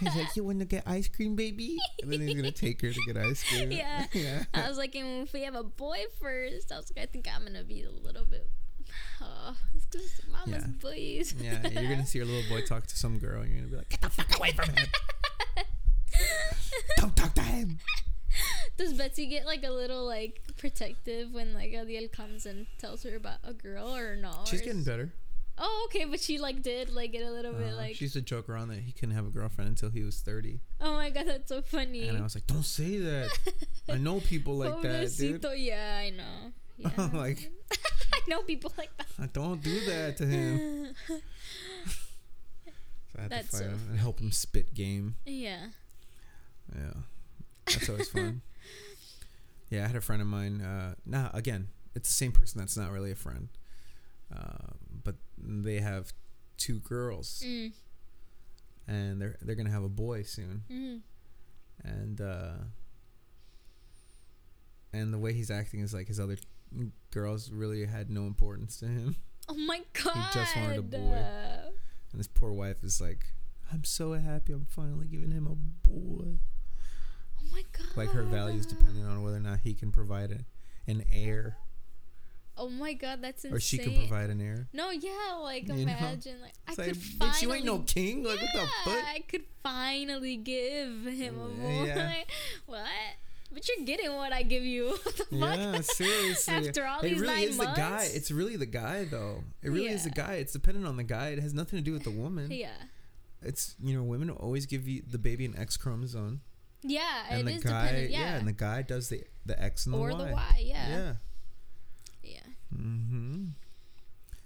[0.00, 2.90] he's like, "You want to get ice cream, baby?" And then he's gonna take her
[2.92, 3.70] to get ice cream.
[3.72, 4.06] Yeah.
[4.12, 4.44] yeah.
[4.54, 7.26] I was like, and if we have a boy first, I was like, I think
[7.32, 8.48] I'm gonna be a little bit.
[9.22, 10.72] Oh, it's because mama's Yeah.
[10.80, 11.34] boys.
[11.40, 13.76] Yeah, you're gonna see your little boy talk to some girl, and you're gonna be
[13.76, 14.86] like, "Get the fuck away from him!
[16.98, 17.78] Don't talk to him!"
[18.78, 23.14] Does Betsy get like a little like protective when like Adiel comes and tells her
[23.16, 24.32] about a girl or no?
[24.46, 25.12] She's Or getting better.
[25.58, 27.96] Oh, okay, but she like did like get a little bit Uh, like.
[27.96, 30.60] she used to joke around that he couldn't have a girlfriend until he was 30,
[30.80, 32.08] Oh my god, that's so funny.
[32.08, 33.30] and I was like, "Don't say that."
[33.88, 35.44] I know people like that, dude.
[35.56, 36.52] Yeah, I know.
[36.78, 36.90] Yeah.
[36.98, 37.50] I'm like,
[38.14, 39.06] I know people like that.
[39.20, 40.94] I don't do that to him.
[41.06, 41.18] So
[43.18, 45.16] I had That's to fight so him and help him spit game.
[45.26, 45.66] yeah.
[46.74, 46.92] Yeah,
[47.66, 48.40] that's always fun.
[49.68, 50.62] Yeah, I had a friend of mine.
[50.62, 53.48] Uh, nah, again, it's the same person that's not really a friend,
[54.34, 54.72] uh,
[55.42, 56.12] they have
[56.56, 57.72] two girls, Mm.
[58.86, 61.00] and they're they're gonna have a boy soon, Mm.
[61.84, 62.54] and uh,
[64.92, 66.36] and the way he's acting is like his other
[67.10, 69.16] girls really had no importance to him,
[69.48, 70.14] Oh my god.
[70.32, 70.98] He just wanted a boy.
[72.12, 73.26] and his poor wife is like,
[73.72, 75.54] "I'm so happy, I'm finally giving him a
[75.88, 76.38] boy."
[77.40, 77.96] Oh my god.
[77.96, 81.56] Like her values depending on whether or not he can provide a, an heir.
[82.56, 83.56] Oh my god, that's insane.
[83.56, 84.68] or she could provide an heir.
[84.72, 85.80] No, yeah, like You know?
[85.82, 87.32] imagine, like I could finally.
[87.32, 88.22] bitch, you ain't no king.
[88.24, 89.04] Like, what the fuck?
[89.08, 91.84] I could finally give him a boy.
[91.86, 92.12] yeah.
[92.66, 92.82] what?
[93.52, 94.96] But you're getting what I give you.
[95.04, 96.54] What the Yeah, seriously.
[96.54, 97.72] After all it these really nine is months.
[97.74, 98.08] the guy.
[98.12, 99.44] It's really the guy, though.
[99.62, 100.34] It really is the guy.
[100.34, 101.28] It's dependent on the guy.
[101.30, 102.50] It has nothing to do with the woman.
[102.50, 102.70] yeah.
[103.42, 106.42] It's you know, women always give you the baby an X chromosome,
[106.82, 108.10] Yeah, and it the is guy, dependent.
[108.12, 108.36] Yeah.
[108.36, 110.18] and the guy does the the X and the or Y.
[110.18, 110.62] the Y.
[110.64, 110.88] Yeah.
[110.88, 111.12] Yeah.
[112.76, 112.82] Yeah.
[112.82, 113.44] Mm-hmm.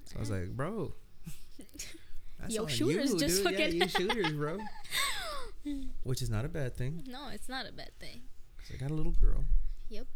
[0.04, 0.92] So I was like, bro.
[2.40, 3.52] That's Yo, shooters you, just dude.
[3.52, 4.58] Yeah, fucking- you shooters, bro.
[6.04, 7.02] Which is not a bad thing.
[7.08, 8.22] No, it's not a bad thing.
[8.58, 9.44] 'cause I got a little girl.
[9.88, 10.06] Yep.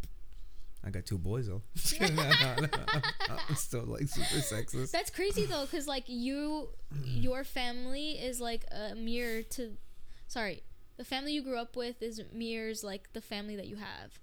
[0.84, 1.62] I got two boys though.
[2.00, 4.92] I'm still like super sexist.
[4.92, 6.68] That's crazy though, cause like you,
[7.04, 9.72] your family is like a mirror to,
[10.28, 10.62] sorry,
[10.96, 14.18] the family you grew up with is mirrors like the family that you have.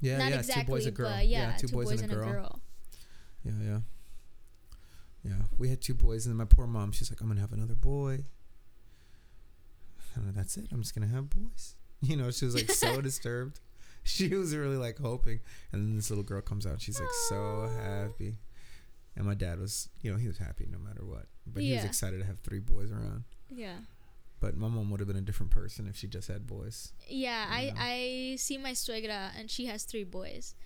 [0.00, 1.10] Yeah, Not yeah, exactly, two boys, a girl.
[1.10, 2.60] but yeah, two, boys, and a girl.
[3.44, 3.78] Yeah, yeah,
[5.24, 5.42] yeah.
[5.58, 7.74] We had two boys, and then my poor mom, she's like, "I'm gonna have another
[7.74, 8.24] boy."
[10.14, 10.66] And that's it.
[10.72, 11.76] I'm just gonna have boys.
[12.04, 13.60] You know, she was like so disturbed.
[14.02, 15.38] She was really like hoping,
[15.70, 16.80] and then this little girl comes out.
[16.80, 18.38] She's like so happy,
[19.14, 21.26] and my dad was, you know, he was happy no matter what.
[21.46, 23.22] But he was excited to have three boys around.
[23.48, 23.76] Yeah.
[24.40, 26.92] But my mom would have been a different person if she just had boys.
[27.06, 27.74] Yeah, I Yeah.
[27.78, 30.56] I see my suegra and she has three boys,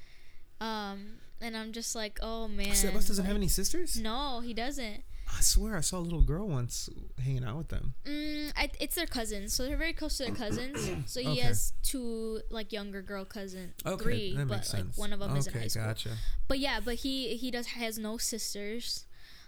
[0.61, 2.69] um, and I'm just like, oh man.
[2.69, 3.99] Sebas doesn't like- have any sisters.
[4.01, 5.03] No, he doesn't.
[5.29, 6.89] I swear I saw a little girl once
[7.23, 7.95] hanging out with them.
[8.05, 10.89] Mm, I, it's their cousins, so they're very close to their cousins.
[11.07, 11.41] So he Okay.
[11.41, 15.39] has two like younger girl cousins, Okay, three, but makes like one of them okay,
[15.41, 15.83] is in high school.
[15.85, 16.11] gotcha.
[16.47, 19.07] But yeah, but he he does has no sisters.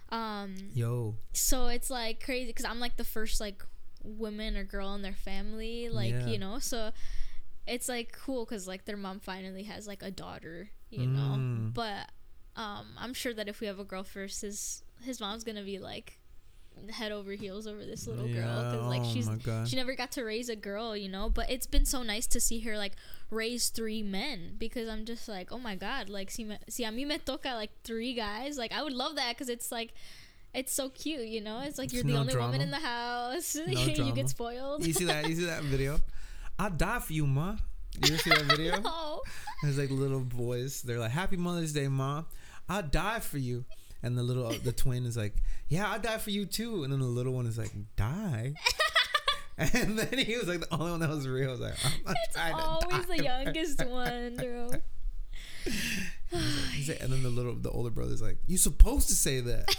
[0.09, 3.63] Um, Yo, so it's like crazy because I'm like the first like
[4.03, 6.27] woman or girl in their family, like Yeah.
[6.27, 6.59] you know.
[6.59, 6.91] So
[7.67, 11.35] it's like cool because like their mom finally has like a daughter, you know.
[11.37, 11.73] Mm.
[11.73, 12.09] But
[12.55, 15.79] um, I'm sure that if we have a girl first, his his mom's gonna be
[15.79, 16.19] like,
[16.91, 19.29] head over heels over this little girl because like she's
[19.69, 21.29] she never got to raise a girl, you know.
[21.29, 22.93] But it's been so nice to see her like
[23.29, 26.89] raise three men because I'm just like, oh my god, like see, me, si a
[26.89, 29.93] mí me toca like three guys, like I would love that because it's like.
[30.51, 31.59] It's so cute, you know.
[31.59, 33.55] It's like It's you're the no only woman in the house.
[33.55, 34.11] No you drama.
[34.13, 34.83] get spoiled.
[34.83, 35.29] You see that?
[35.29, 35.99] You see that video?
[36.57, 37.57] I'll die for you, ma.
[37.95, 38.79] You ever see that video?
[38.81, 39.21] no.
[39.63, 40.81] There's like little boys.
[40.81, 42.25] They're like, "Happy Mother's Day, mom.
[42.69, 43.65] I'll die for you."
[44.01, 45.35] And the little the twin is like,
[45.67, 48.53] "Yeah, I'll die for you too." And then the little one is like, "Die."
[49.57, 51.49] and then he was like the only one that was real.
[51.49, 54.69] I was like, "I'm It's always the youngest one, bro.
[56.71, 59.75] He's like- and then the little the older brother's like, "You supposed to say that."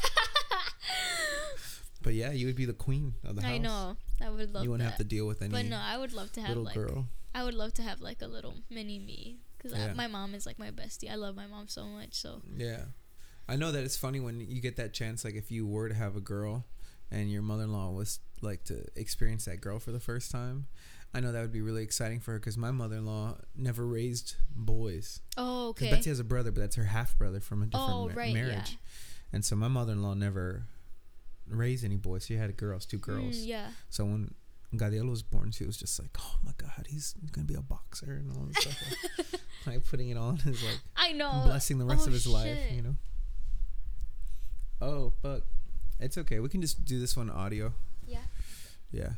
[2.03, 3.51] but yeah, you would be the queen of the house.
[3.53, 3.97] I know.
[4.23, 4.91] I would love You wouldn't that.
[4.91, 7.07] have to deal with any but no, I would love to have little like girl.
[7.35, 9.93] I would love to have like a little mini me because Yeah.
[9.95, 11.11] my mom is like my bestie.
[11.11, 12.15] I love my mom so much.
[12.15, 12.87] So Yeah.
[13.49, 15.95] I know that it's funny when you get that chance, like if you were to
[15.95, 16.67] have a girl
[17.11, 20.67] and your mother in law was like to experience that girl for the first time.
[21.13, 23.85] I know that would be really exciting for her because my mother in law never
[23.85, 25.21] raised boys.
[25.37, 25.91] oh okay.
[25.91, 28.33] Betsy has a brother, but that's her half brother from a different Oh ma- right,
[28.35, 28.79] marriage.
[29.33, 30.67] And so my mother in law never
[31.49, 32.27] raised any boys.
[32.27, 33.37] She had girls, two girls.
[33.39, 33.71] Mm, yeah.
[33.89, 34.35] So when
[34.75, 38.13] Gadiel was born, she was just like, "Oh my God, he's gonna be a boxer
[38.13, 38.83] and all this stuff."
[39.19, 41.43] like, like putting it all in his like I know.
[41.45, 42.97] blessing the rest Oh, of his life, you know.
[44.81, 45.43] Oh fuck,
[45.99, 46.39] it's okay.
[46.41, 47.73] We can just do this one audio.
[48.07, 48.19] Yeah.
[48.93, 49.11] Yeah.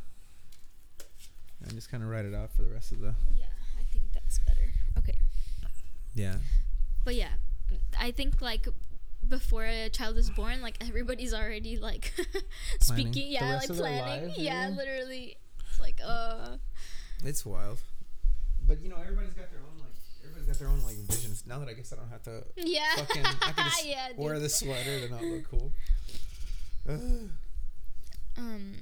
[1.62, 3.15] And just kind of write it out for the rest of the.
[3.37, 3.45] Yeah,
[3.79, 4.73] I think that's better.
[4.99, 5.17] Okay.
[6.15, 6.37] Yeah.
[7.05, 7.31] But yeah,
[7.99, 8.67] I think like
[9.29, 12.12] before a child is born, like everybody's already like
[12.81, 13.29] speaking.
[13.31, 14.33] Yeah, like planning.
[14.37, 14.75] yeah, yeah.
[14.77, 15.37] literally.
[15.85, 16.57] It's like uh.
[17.25, 17.79] It's wild.
[18.66, 19.88] But you know, everybody's got their own like.
[20.23, 21.45] Everybody's got their own like visions.
[21.47, 22.95] Now that I guess I don't have to Yeah.
[22.97, 23.25] fucking.
[23.27, 24.09] I can just yeah.
[24.16, 25.73] Wear the sweater to not look cool.
[28.38, 28.73] Um.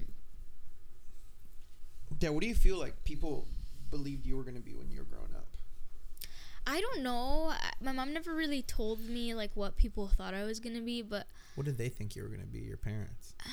[2.21, 2.29] yeah.
[2.29, 3.47] What do you feel like people
[3.91, 5.47] believed you were gonna be when you were growing up?
[6.67, 7.53] I don't know.
[7.81, 11.27] My mom never really told me like what people thought I was gonna be, but
[11.57, 12.61] What did they think you were gonna be?
[12.61, 13.35] Your parents.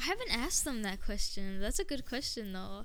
[0.00, 1.60] I haven't asked them that question.
[1.60, 2.84] That's a good question though.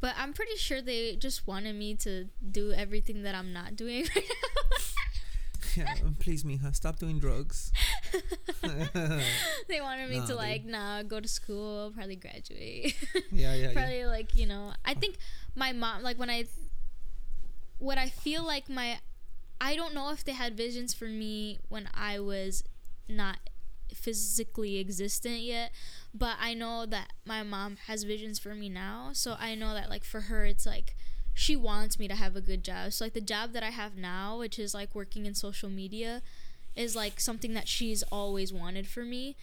[0.00, 4.06] But I'm pretty sure they just wanted me to do everything that I'm not doing
[4.16, 5.84] right now.
[5.84, 5.94] yeah.
[6.04, 7.72] Um, please, Mija, stop doing drugs.
[9.68, 10.36] they wanted me Nah, to dude.
[10.36, 12.94] like, nah, go to school, probably graduate.
[13.32, 13.72] Yeah, yeah, yeah.
[13.72, 15.16] probably like, you know, I think
[15.56, 16.44] my mom like when I
[17.78, 18.98] what I feel like my
[19.60, 22.62] I don't know if they had visions for me when I was
[23.08, 23.38] not
[23.94, 25.72] physically existent yet,
[26.14, 29.10] but I know that my mom has visions for me now.
[29.12, 30.94] So I know that like for her it's like
[31.34, 32.92] she wants me to have a good job.
[32.92, 36.22] So like the job that I have now, which is like working in social media,
[36.74, 39.36] is like something that she's always wanted for me.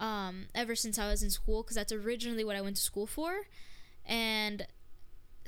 [0.00, 3.06] Um, ever since I was in school, because that's originally what I went to school
[3.06, 3.48] for,
[4.06, 4.66] and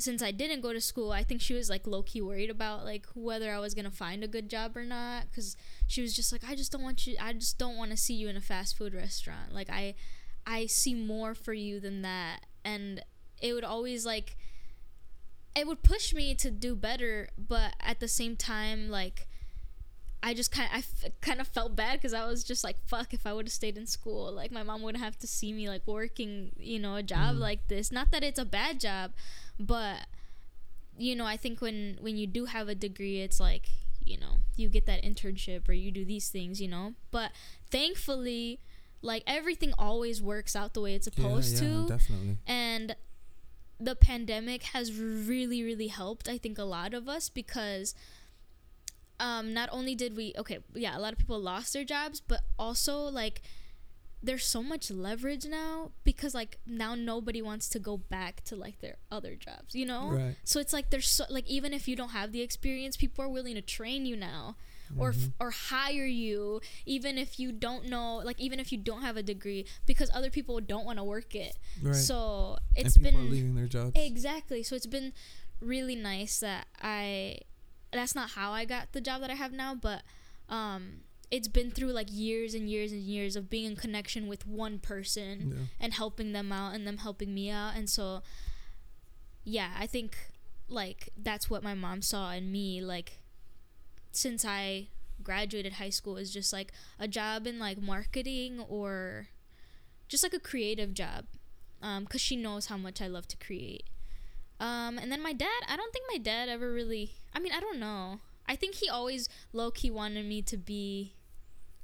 [0.02, 2.84] since I didn't go to school, I think she was like low key worried about
[2.84, 5.32] like whether I was gonna find a good job or not.
[5.34, 7.16] Cause she was just like, I just don't want you.
[7.20, 9.52] I just don't want to see you in a fast food restaurant.
[9.52, 9.94] Like I,
[10.46, 12.40] I see more for you than that.
[12.64, 13.02] And
[13.40, 14.36] it would always like,
[15.56, 17.28] it would push me to do better.
[17.36, 19.26] But at the same time, like,
[20.22, 23.14] I just kind I f- kind of felt bad because I was just like, fuck,
[23.14, 25.68] if I would have stayed in school, like my mom wouldn't have to see me
[25.68, 27.38] like working, you know, a job Mhm.
[27.38, 27.90] like this.
[27.90, 29.12] Not that it's a bad job,
[29.60, 30.06] but
[30.96, 33.68] you know, I think when when you do have a degree, it's like
[34.04, 36.94] you know you get that internship or you do these things, you know.
[37.10, 37.32] But
[37.70, 38.60] thankfully,
[39.02, 42.38] like everything always works out the way it's supposed yeah, to, definitely.
[42.46, 42.96] and
[43.78, 47.94] the pandemic has really really helped i think a lot of us because
[49.18, 52.40] um not only did we okay yeah a lot of people lost their jobs but
[52.58, 53.40] also like
[54.22, 58.78] there's so much leverage now because like now nobody wants to go back to like
[58.80, 60.36] their other jobs you know Right.
[60.44, 63.28] so it's like there's so like even if you don't have the experience people are
[63.28, 64.56] willing to train you now
[64.98, 69.02] or f- or hire you even if you don't know like even if you don't
[69.02, 71.94] have a degree because other people don't want to work it Right.
[71.94, 73.92] so and it's people been are leaving their jobs.
[73.94, 74.62] exactly.
[74.64, 75.12] So it's been
[75.60, 77.38] really nice that I.
[77.92, 80.02] That's not how I got the job that I have now, but
[80.48, 81.00] um,
[81.30, 84.78] it's been through like years and years and years of being in connection with one
[84.80, 85.64] person Yeah.
[85.78, 88.22] and helping them out and them helping me out, and so
[89.44, 90.16] yeah, I think
[90.68, 92.80] like that's what my mom saw in me.
[92.82, 93.18] Like
[94.12, 94.88] since I
[95.22, 99.28] graduated high school is just like a job in like marketing or
[100.08, 101.26] just like a creative job
[102.00, 103.84] because she knows how much I love to create.
[104.58, 107.12] Um, and then my dad, I don't think my dad ever really.
[107.34, 108.20] I mean, I don't know.
[108.46, 111.14] I think he always low key wanted me to be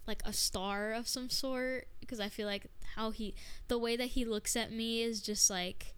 [0.07, 3.35] like a star of some sort because I feel like how he
[3.69, 5.95] the way that he looks at me is just like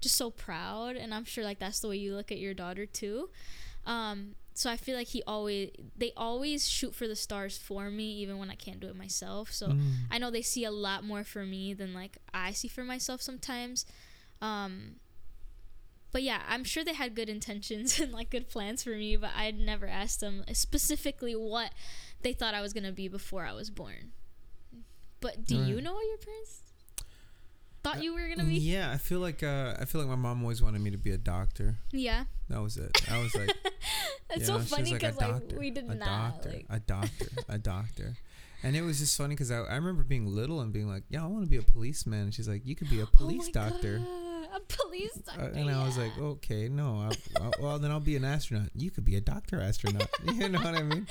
[0.00, 2.86] just so proud and I'm sure like that's the way you look at your daughter
[2.86, 3.28] too.
[3.86, 8.10] Um so I feel like he always they always shoot for the stars for me
[8.22, 9.52] even when I can't do it myself.
[9.52, 9.92] So Mm.
[10.10, 13.20] I know they see a lot more for me than like I see for myself
[13.20, 13.84] sometimes.
[14.40, 14.96] Um
[16.12, 19.30] but yeah, I'm sure they had good intentions and like good plans for me, but
[19.36, 21.72] I never asked them specifically what
[22.26, 24.10] they thought I was gonna be before I was born.
[25.20, 26.60] But do you know what your parents
[27.84, 28.56] thought Uh, you were gonna be?
[28.56, 31.12] Yeah, I feel like uh, I feel like my mom always wanted me to be
[31.12, 31.76] a doctor.
[31.92, 32.90] Yeah, That was it.
[33.10, 33.50] I was like,
[34.28, 36.32] that's you so know, she was funny like, because like, doctor, we did a not
[36.42, 36.66] doctor, like.
[36.68, 37.52] a doctor, a doctor.
[37.54, 38.16] A doctor.
[38.62, 41.22] And it was just funny because I, I remember being little and being like, yeah,
[41.22, 42.20] I want to be a policeman.
[42.22, 43.98] And she's like, you could be a police oh my doctor.
[43.98, 45.52] God, a police Uh, doctor.
[45.58, 47.08] and I was like, okay, no.
[47.08, 48.70] I, I, well, then I'll be an astronaut.
[48.74, 50.08] You could be a doctor astronaut.
[50.34, 51.06] you know what I mean?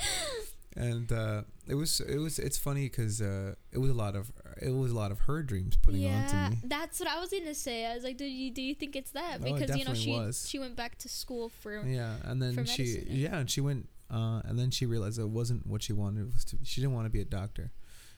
[0.76, 4.30] And uh, it was, it was, it's funny because uh, it was a lot of,
[4.60, 6.58] it was a lot of her dreams putting on to me.
[6.64, 7.86] that's what I was gonna say.
[7.86, 9.38] I was like, do you do you think it's that?
[9.42, 10.46] Oh, it Because you know she was.
[10.48, 14.42] she went back to school for Yeah, and then she, yeah, and she went, uh,
[14.44, 16.26] and then she realized it wasn't what she wanted.
[16.28, 17.72] It was to, she didn't want to be a doctor,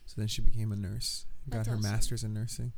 [0.05, 1.27] so then she became a nurse.
[1.49, 1.91] Got That's her awesome.
[1.93, 2.73] master's in nursing.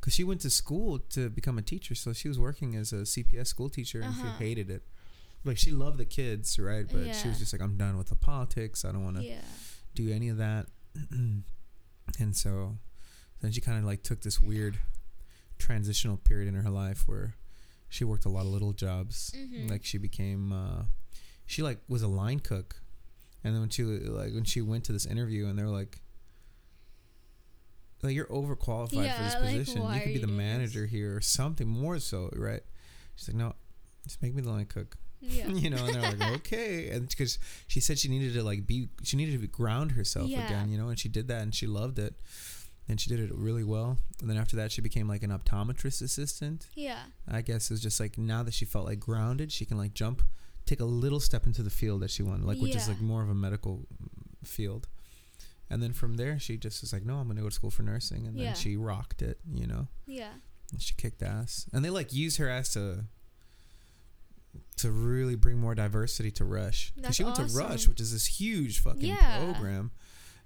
[0.00, 2.96] Cause she went to school to become a teacher, so she was working as a
[3.06, 4.36] CPS school teacher, and Uh-huh.
[4.38, 4.82] she hated it.
[5.46, 6.86] Like she loved the kids, right?
[6.90, 8.84] But she was just like, I'm done with the politics.
[8.84, 9.40] I don't want to yeah.
[9.94, 10.66] do any of that.
[11.10, 12.78] and so
[13.40, 14.78] then she kind of like took this weird
[15.58, 17.36] transitional period in her life where
[17.88, 19.32] she worked a lot of little jobs.
[19.36, 19.70] Mhm.
[19.70, 20.84] Like she became uh
[21.46, 22.76] she like was a line cook.
[23.44, 26.00] And then when she like when she went to this interview and they were like
[28.02, 29.82] like you're overqualified for this like, position.
[29.82, 32.62] you could be the manager here or something more so, right?
[33.14, 33.54] She's like, "No,
[34.04, 35.48] just make me the line cook." Yeah.
[35.48, 38.88] you know, and they're like, okay, and because she said she needed to like be,
[39.02, 40.46] she needed to ground herself Yeah.
[40.46, 42.14] again, you know, and she did that, and she loved it,
[42.88, 43.98] and she did it really well.
[44.20, 46.68] And then after that, she became like an optometrist assistant.
[46.74, 47.00] Yeah.
[47.28, 49.94] I guess it was just like now that she felt like grounded, she can like
[49.94, 50.22] jump,
[50.66, 53.22] take a little step into the field that she wanted, like which is like more
[53.22, 53.86] of a medical
[54.44, 54.86] field.
[55.68, 57.82] And then from there, she just was like, no, I'm gonna go to school for
[57.82, 58.44] nursing, and Yeah.
[58.46, 59.88] then she rocked it, you know.
[60.06, 60.30] Yeah.
[60.72, 63.04] And she kicked ass, and they like use her ass to
[64.76, 66.92] to really bring more diversity to Rush.
[67.12, 69.38] she went to Rush, which is this huge fucking Yeah.
[69.38, 69.90] program,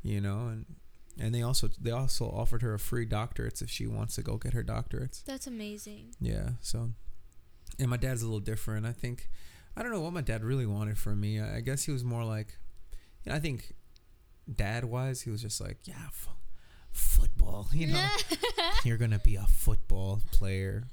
[0.02, 0.66] you know, and
[1.18, 4.36] and they also they also offered her a free doctorates if she wants to go
[4.36, 5.22] get her doctorates.
[5.24, 6.14] That's amazing.
[6.20, 6.90] Yeah, so
[7.78, 8.86] and my dad's a little different.
[8.86, 9.28] I think
[9.76, 11.40] I don't know what my dad really wanted from me.
[11.40, 12.56] I, I guess he was more like,
[13.24, 13.74] you know, I think
[14.52, 16.28] dad wise, he was just like, yeah, f-
[16.92, 18.08] football, you know
[18.84, 20.84] you're gonna be a football player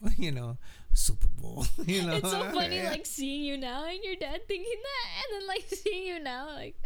[0.16, 0.56] you know
[0.94, 2.90] super bowl you know it's so funny, Yeah.
[2.90, 6.48] like seeing you now and your dad thinking that, and then like seeing you now,
[6.54, 6.76] like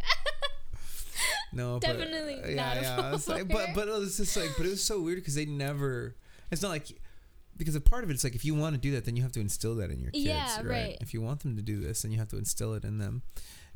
[1.53, 4.35] no definitely but, uh, not yeah a yeah it's like, but but it was just
[4.35, 6.15] like but it was so weird because they never
[6.51, 6.87] it's not like
[7.55, 9.21] because a part of it, it's like if you want to do that, then you
[9.21, 10.65] have to instill that in your kids, Yeah, right?
[10.65, 10.97] right.
[11.01, 13.21] If you want them to do this, then you have to instill it in them.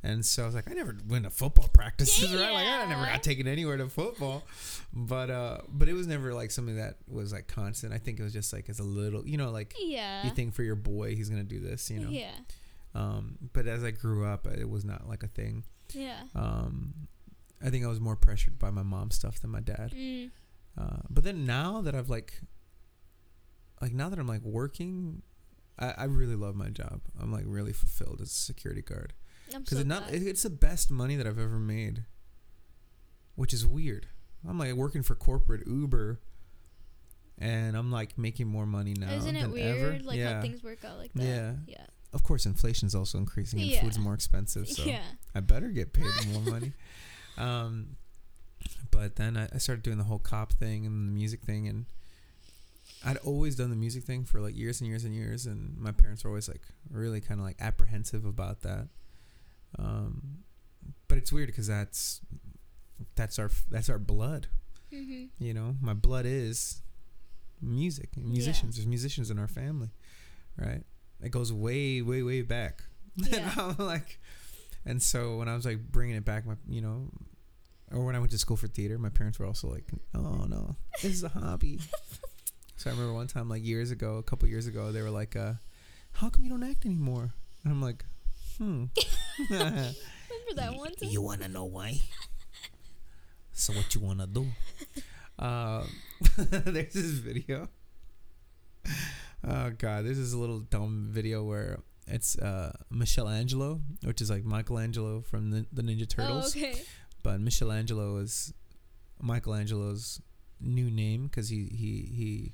[0.03, 2.51] And so I was like, I never went to football practices, right?
[2.53, 4.43] Like I never got taken anywhere to football,
[4.93, 7.93] but uh, but it was never like something that was like constant.
[7.93, 10.53] I think it was just like as a little, you know, like yeah, you think
[10.53, 12.09] for your boy he's gonna do this, you know.
[12.09, 12.31] yeah,
[12.93, 15.63] Um, but as I grew up, it was not like a thing.
[15.93, 16.21] yeah.
[16.35, 16.93] Um,
[17.65, 19.91] I think I was more pressured by my mom's stuff than my dad.
[19.97, 20.29] Mm,
[20.77, 22.39] Uh, but then now that I've like,
[23.81, 25.23] like now that I'm like working,
[25.79, 27.01] I, I really love my job.
[27.19, 29.13] I'm like really fulfilled as a security guard
[29.47, 32.03] because so not it's the best money that I've ever made,
[33.35, 34.07] which is weird.
[34.47, 36.19] I'm like working for corporate Uber,
[37.39, 39.11] and I'm like making more money now.
[39.11, 40.03] Isn't it weird, ever.
[40.03, 40.35] like yeah.
[40.35, 41.23] how things work out like that?
[41.23, 41.53] Yeah.
[41.67, 43.81] yeah, Of course, inflation's also increasing and Yeah.
[43.81, 44.67] food's more expensive.
[44.67, 45.01] So yeah.
[45.35, 46.73] I better get paid more money.
[47.37, 47.97] Um,
[48.91, 51.85] but then I, I started doing the whole cop thing and the music thing, and
[53.05, 55.91] I'd always done the music thing for like years and years and years, and my
[55.91, 58.87] parents were always like really kind of like apprehensive about that.
[59.77, 60.39] Um,
[61.07, 62.21] but it's weird because that's
[63.15, 64.47] that's our that's our blood,
[64.93, 65.25] Mm-hmm.
[65.43, 65.75] you know.
[65.81, 66.81] My blood is
[67.61, 68.75] music, musicians.
[68.75, 69.89] There's musicians in our family,
[70.57, 70.83] right?
[71.21, 72.83] It goes way, way, way back.
[73.17, 73.51] Yeah.
[73.51, 74.19] and I'm like,
[74.85, 77.09] and so when I was like bringing it back, my you know,
[77.91, 80.75] or when I went to school for theater, my parents were also like, "Oh no,
[81.01, 81.79] this is a hobby."
[82.77, 85.35] so I remember one time, like years ago, a couple years ago, they were like,
[85.35, 85.53] uh,
[86.13, 88.05] "How come you don't act anymore?" And I'm like,
[88.57, 88.85] "Hmm."
[89.49, 91.09] Remember that one time?
[91.09, 91.99] You wanna know why?
[93.53, 94.47] so what you wanna do?
[95.39, 95.87] Um,
[96.37, 97.69] there's this video.
[99.47, 101.77] Oh god, this is a little dumb video where
[102.07, 106.81] it's uh Michelangelo, which is like Michelangelo from the, the Ninja Turtles, Oh, okay.
[107.21, 108.51] but Michelangelo is
[109.21, 110.21] Michelangelo's
[110.59, 112.53] new name because he he he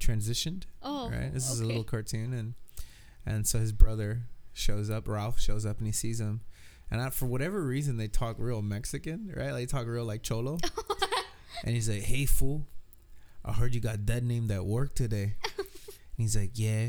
[0.00, 0.62] transitioned.
[0.82, 1.34] Oh, right.
[1.34, 2.54] This is a little cartoon, and
[3.26, 4.22] and so his brother
[4.52, 5.08] shows up.
[5.08, 6.40] Ralph shows up, and he sees him.
[6.90, 9.52] And I, for whatever reason, they talk real Mexican, right?
[9.52, 10.58] Like they talk real like cholo.
[11.64, 12.66] and he's like, "Hey fool,
[13.44, 15.66] I heard you got dead named at work today." and
[16.16, 16.88] he's like, "Yeah."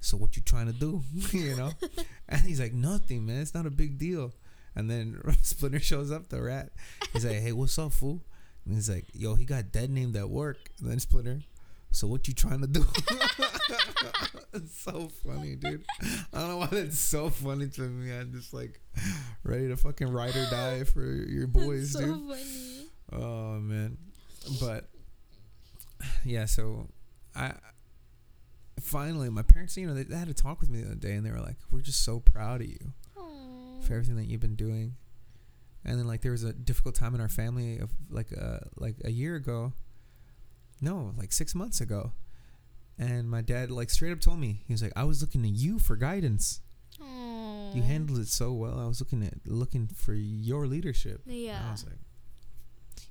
[0.00, 1.02] So what you trying to do?
[1.32, 1.72] you know?
[2.28, 3.40] And he's like, "Nothing, man.
[3.40, 4.32] It's not a big deal."
[4.74, 6.70] And then Splinter shows up, the rat.
[7.12, 8.22] He's like, "Hey, what's up, fool?"
[8.64, 11.42] And he's like, "Yo, he got dead named at work." And then Splinter,
[11.90, 12.84] so what you trying to do?
[14.52, 15.84] it's so funny, dude.
[16.32, 18.12] I don't know why that's so funny to me.
[18.12, 18.80] I'm just like
[19.44, 22.28] ready to fucking ride or die for your boys, so dude.
[22.28, 22.86] funny.
[23.12, 23.96] Oh man,
[24.60, 24.88] but
[26.24, 26.44] yeah.
[26.44, 26.88] So
[27.34, 27.52] I
[28.80, 31.12] finally, my parents, you know, they, they had a talk with me the other day,
[31.12, 33.80] and they were like, "We're just so proud of you Aw.
[33.80, 34.94] for everything that you've been doing."
[35.84, 38.96] And then like there was a difficult time in our family of like uh like
[39.04, 39.72] a year ago.
[40.80, 42.12] No, like six months ago.
[42.98, 45.48] And my dad like straight up told me he was like, "I was looking to
[45.48, 46.60] you for guidance.
[47.00, 47.74] Aw.
[47.74, 48.78] You handled it so well.
[48.80, 51.70] I was looking at looking for your leadership." And I Yeah.
[51.72, 51.98] was like,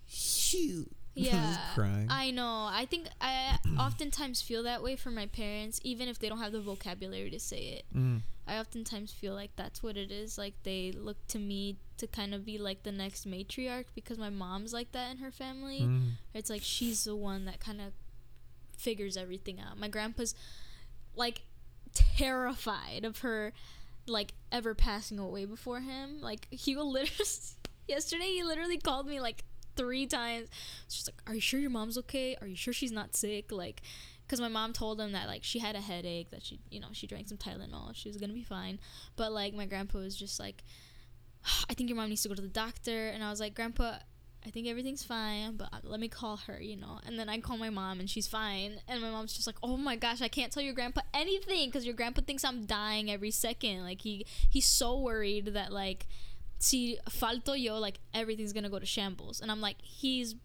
[0.08, 0.92] "Shoot."
[1.24, 1.58] Yeah.
[1.74, 2.08] crying.
[2.10, 2.68] I know.
[2.70, 6.52] I think I oftentimes feel that way for my parents, even if they don't have
[6.52, 7.86] the vocabulary to say it.
[7.96, 8.22] Mm.
[8.46, 10.38] I oftentimes feel like that's what it is.
[10.38, 14.30] Like they look to me to kind of be like the next matriarch because my
[14.30, 15.82] mom's like that in her family.
[15.82, 16.12] Mm.
[16.34, 17.94] It's like she's the one that kind of
[18.78, 19.80] figures everything out.
[19.80, 20.36] My grandpa's
[21.16, 21.44] like
[21.94, 23.54] terrified of her
[24.06, 26.20] like ever passing away before him.
[26.22, 27.26] Like he will literally
[27.88, 29.44] yesterday he literally called me like
[29.76, 30.50] three times.
[30.90, 32.38] She's like, "Are you sure your mom's okay?
[32.42, 33.82] Are you sure she's not sick?" Like
[34.26, 36.88] because my mom told him that like she had a headache that she you know
[36.92, 38.80] she drank some tylenol she was gonna be fine
[39.16, 40.64] but like my grandpa was just like
[41.70, 43.96] i think your mom needs to go to the doctor and i was like grandpa
[44.46, 47.40] i think everything's fine but uh, let me call her you know and then i
[47.40, 50.28] call my mom and she's fine and my mom's just like oh my gosh i
[50.28, 54.26] can't tell your grandpa anything because your grandpa thinks i'm dying every second like he
[54.50, 56.08] he's so worried that like
[56.60, 60.36] si falto yo like everything's gonna go to shambles and i'm like he's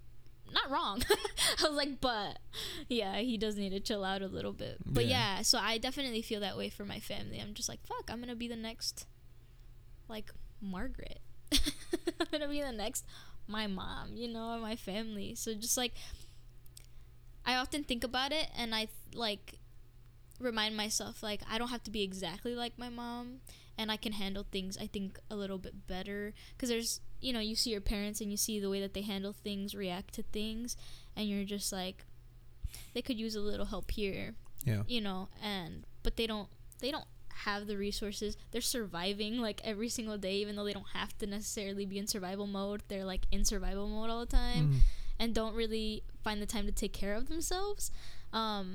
[0.52, 1.00] not wrong.
[1.60, 2.40] I was like, but
[2.88, 4.78] yeah, he does need to chill out a little bit.
[4.84, 5.36] But Yeah.
[5.36, 5.42] yeah.
[5.42, 7.38] so I definitely feel that way for my family.
[7.38, 9.06] I'm just like, fuck, I'm gonna be the next,
[10.08, 11.20] like Margaret.
[11.52, 13.04] I'm gonna be the next
[13.46, 15.36] my mom, you know, my family.
[15.36, 15.92] So just like,
[17.46, 19.60] I often think about it, and I like
[20.40, 23.40] remind myself like I don't have to be exactly like my mom
[23.80, 27.40] and I can handle things I think a little bit better cuz there's you know
[27.50, 30.22] you see your parents and you see the way that they handle things react to
[30.38, 30.76] things
[31.16, 32.04] and you're just like
[32.94, 34.82] they could use a little help here Yeah.
[34.86, 36.48] you know and but they don't
[36.80, 37.08] they don't
[37.48, 41.26] have the resources they're surviving like every single day even though they don't have to
[41.26, 44.80] necessarily be in survival mode they're like in survival mode all the time Mm.
[45.20, 47.90] and don't really find the time to take care of themselves.
[48.32, 48.66] Um,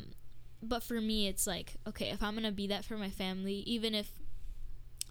[0.61, 3.93] but for me, it's like, okay, if I'm gonna be that for my family, even
[3.95, 4.09] if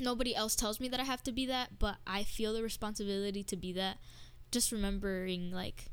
[0.01, 3.43] nobody else tells me that I have to be that, but I feel the responsibility
[3.45, 3.99] to be that,
[4.51, 5.87] just remembering, like,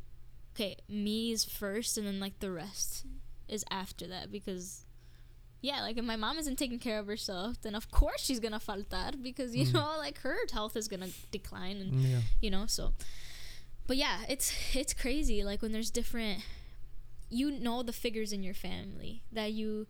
[0.56, 3.06] okay, me is first, and then, like, the rest
[3.48, 4.86] is after that because.
[5.64, 8.60] Yeah, like if my mom isn't taking care of herself, then of course she's gonna
[8.60, 9.74] faltar because you Mhm.
[9.76, 12.22] know, like her health is gonna decline, and Mm, Yeah.
[12.42, 12.96] you know so
[13.86, 16.42] but yeah it's it's crazy like when there's different
[17.30, 19.86] you know the figures in your family that you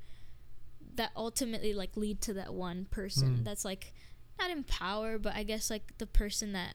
[0.95, 3.43] that ultimately like lead to that one person Mm.
[3.45, 3.93] that's like
[4.41, 6.73] not in power but i guess like the person that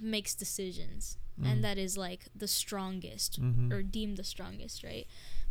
[0.00, 1.46] makes decisions Mm.
[1.50, 3.72] and that is like the strongest Mhm.
[3.72, 5.06] or deemed the strongest right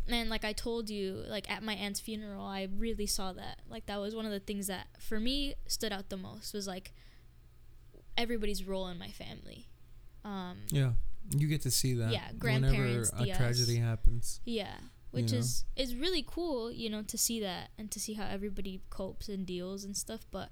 [0.08, 3.86] and like i told you like at my aunt's funeral i really saw that like
[3.88, 6.94] that was one of the things that for me stood out the most was like
[8.18, 9.68] everybody's role in my family
[10.24, 10.94] um Yeah.
[11.32, 12.12] You get to see that.
[12.12, 13.38] Yeah, Whenever grandparents, a tias.
[13.38, 14.40] tragedy happens.
[14.46, 14.76] yeah
[15.12, 15.40] which know?
[15.40, 19.28] is is really cool you know to see that and to see how everybody copes
[19.30, 20.50] and deals and stuff but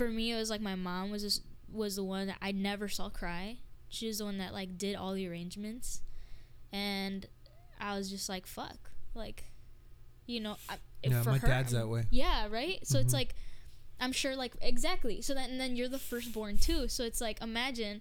[0.00, 2.88] for me it was like my mom was just was the one that i never
[2.88, 3.58] saw cry.
[3.88, 6.00] She was the one that like did all the arrangements.
[6.72, 7.26] And
[7.78, 8.78] i was just like fuck.
[9.14, 9.44] Like
[10.26, 12.04] you know I, Yeah, for my her, dad's I'm- that way.
[12.10, 12.78] yeah right?
[12.86, 13.20] So it's Mhm.
[13.20, 13.34] like
[14.00, 15.20] i'm sure like exactly.
[15.22, 16.88] So that and then you're the firstborn too.
[16.88, 18.00] So it's like imagine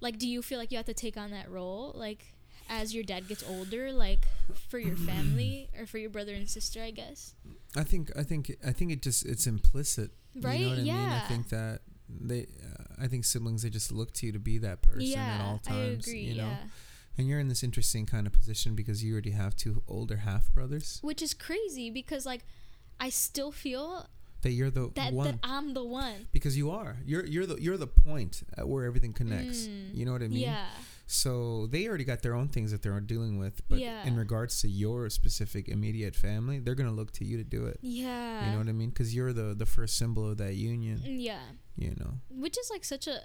[0.00, 1.92] like do you feel like you have to take on that role?
[1.94, 2.32] Like
[2.68, 4.26] as your dad gets older like
[4.68, 7.34] for your family or for your brother and sister i guess
[7.76, 10.12] I think I think I think it just it's implicit.
[10.40, 10.60] Right?
[10.60, 10.94] You know what I mean?
[11.10, 14.56] I think that they uh, I think siblings they just look to you to be
[14.58, 16.46] that person yeah at all i times, agree you know.
[16.48, 16.56] yeah
[17.18, 20.50] And you're in this interesting kind of position because you already have two older half
[20.54, 21.00] brothers.
[21.02, 22.44] which is crazy because like
[22.98, 24.06] i still feel
[24.42, 26.28] that you're the that one that I'm the one.
[26.32, 26.96] because you are.
[27.04, 29.66] You're you're the you're the point at where everything connects.
[29.66, 29.94] Mm.
[29.94, 30.38] You know what I mean?
[30.38, 30.66] Yeah.
[31.08, 34.04] So they already got their own things that they're dealing with, but Yeah.
[34.06, 37.78] in regards to your specific immediate family, they're gonna look to you to do it.
[37.80, 38.46] Yeah.
[38.46, 38.88] You know what I mean?
[38.90, 41.00] Because you're the the first symbol of that union.
[41.04, 41.42] Yeah.
[41.76, 42.20] You know.
[42.28, 43.20] Which is like such a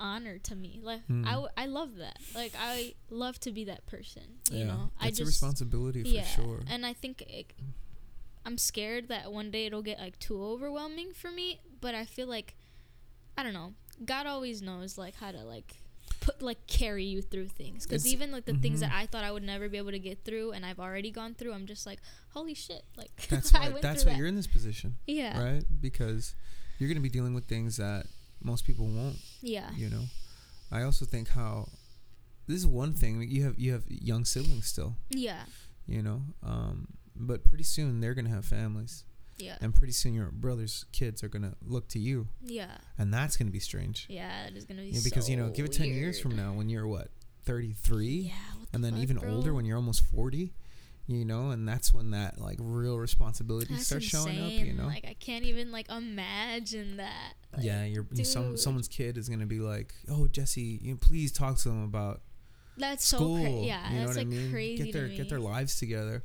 [0.00, 0.80] honor to me.
[0.82, 1.26] Like Mm.
[1.26, 2.18] I, w- I love that.
[2.34, 4.38] Like I love to be that person.
[4.50, 4.90] You yeah, know.
[4.98, 6.24] I just a responsibility for yeah.
[6.24, 6.62] sure.
[6.66, 7.52] And I think it,
[8.46, 11.60] I'm scared that one day it'll get like too overwhelming for me.
[11.80, 12.54] But I feel like
[13.36, 13.74] I don't know.
[14.04, 15.82] God always knows like how to like
[16.28, 17.86] put like carry you through things.
[17.86, 18.96] Because even like the things that mhm.
[18.96, 21.52] I thought I would never be able to get through, and I've already gone through,
[21.52, 22.00] I'm just like,
[22.30, 22.84] holy shit!
[22.96, 24.18] Like That's I why that's why that.
[24.18, 25.40] you're in this position, Yeah.
[25.42, 25.64] right?
[25.80, 26.34] Because
[26.78, 28.06] you're gonna be dealing with things that
[28.42, 29.16] most people won't.
[29.40, 29.70] Yeah.
[29.76, 30.04] You know.
[30.70, 31.68] I also think how
[32.46, 34.96] this is one thing you have you have young siblings still.
[35.10, 35.42] Yeah.
[35.86, 39.04] You know, um, but pretty soon they're gonna have families,
[39.38, 39.56] Yeah.
[39.60, 42.76] and pretty soon your brother's kids are gonna look to you, Yeah.
[42.98, 44.06] and that's gonna be strange.
[44.08, 44.46] Yeah.
[44.46, 46.68] It is gonna be Yeah, because you know, give it ten years from now when
[46.68, 47.10] you're what
[47.44, 48.32] thirty three, Yeah.
[48.58, 49.30] What and the then fuck, even bro?
[49.34, 50.52] older when you're almost forty.
[51.10, 54.52] You know, and that's when that like real responsibility That's starts showing up.
[54.52, 57.32] You know, Like I can't even like imagine that.
[57.56, 60.98] Like, yeah, you're you- some someone's kid is gonna be like, "Oh, Jesse, you know,
[61.00, 62.20] please talk to them about
[62.76, 63.66] That's so school." crazy.
[63.68, 64.50] Yeah, you know that's what like I mean?
[64.50, 66.24] crazy get their get their lives together,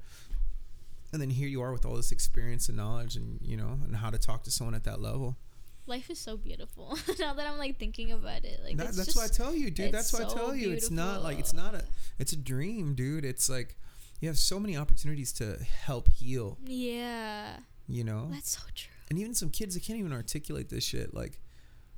[1.14, 3.96] and then here you are with all this experience and knowledge, and you know, and
[3.96, 5.38] how to talk to someone at that level.
[5.86, 6.98] Life is so beautiful.
[7.20, 9.70] now that I'm like thinking about it, like That- that's just, why I tell you,
[9.70, 9.92] dude.
[9.92, 11.84] That's why I tell you, it's not like it's not a,
[12.20, 13.26] it's a dream, dude.
[13.26, 13.78] It's like
[14.22, 16.58] you have so many opportunities to help heal.
[16.66, 17.58] Yeah,
[17.88, 18.94] You know, that's so true.
[19.10, 21.14] and even some kids that can't even articulate this shit.
[21.14, 21.40] Like,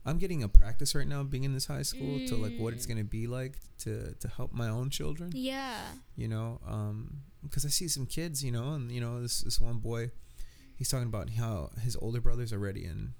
[0.05, 2.85] I'm getting a practice right now, being in this high school, to like what it's
[2.85, 2.89] Mm.
[2.89, 5.31] gonna be like to to help my own children.
[5.33, 5.81] Yeah,
[6.15, 9.59] You know, um, because I see some kids, you know, and you know this this
[9.59, 10.11] one boy,
[10.75, 13.13] he's talking about how his older brother's already in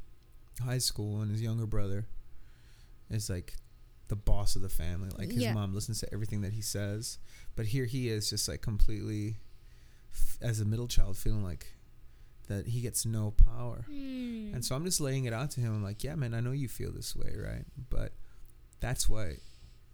[0.64, 2.06] high school, and his younger brother
[3.10, 3.56] is like
[4.08, 5.10] the boss of the family.
[5.18, 5.54] Like his Yeah.
[5.54, 7.18] mom listens to everything that he says,
[7.56, 9.38] but here he is, just like completely,
[10.14, 11.75] f- as a middle child, feeling like
[12.48, 13.86] that he gets no power.
[13.88, 14.54] Hmm.
[14.54, 15.74] And so I'm just laying it out to him.
[15.74, 17.66] I'm like, yeah, man, I know you feel this way, right?
[17.90, 18.14] But
[18.80, 19.38] that's why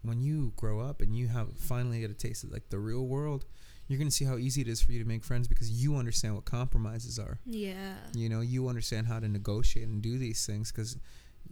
[0.04, 3.06] when you grow up and you have finally get a taste of like the real
[3.06, 3.46] world,
[3.88, 6.36] you're gonna see how easy it is for you to make friends because you understand
[6.36, 7.40] what compromises are.
[7.46, 10.98] yeah, You know, you understand how to negotiate and do these things because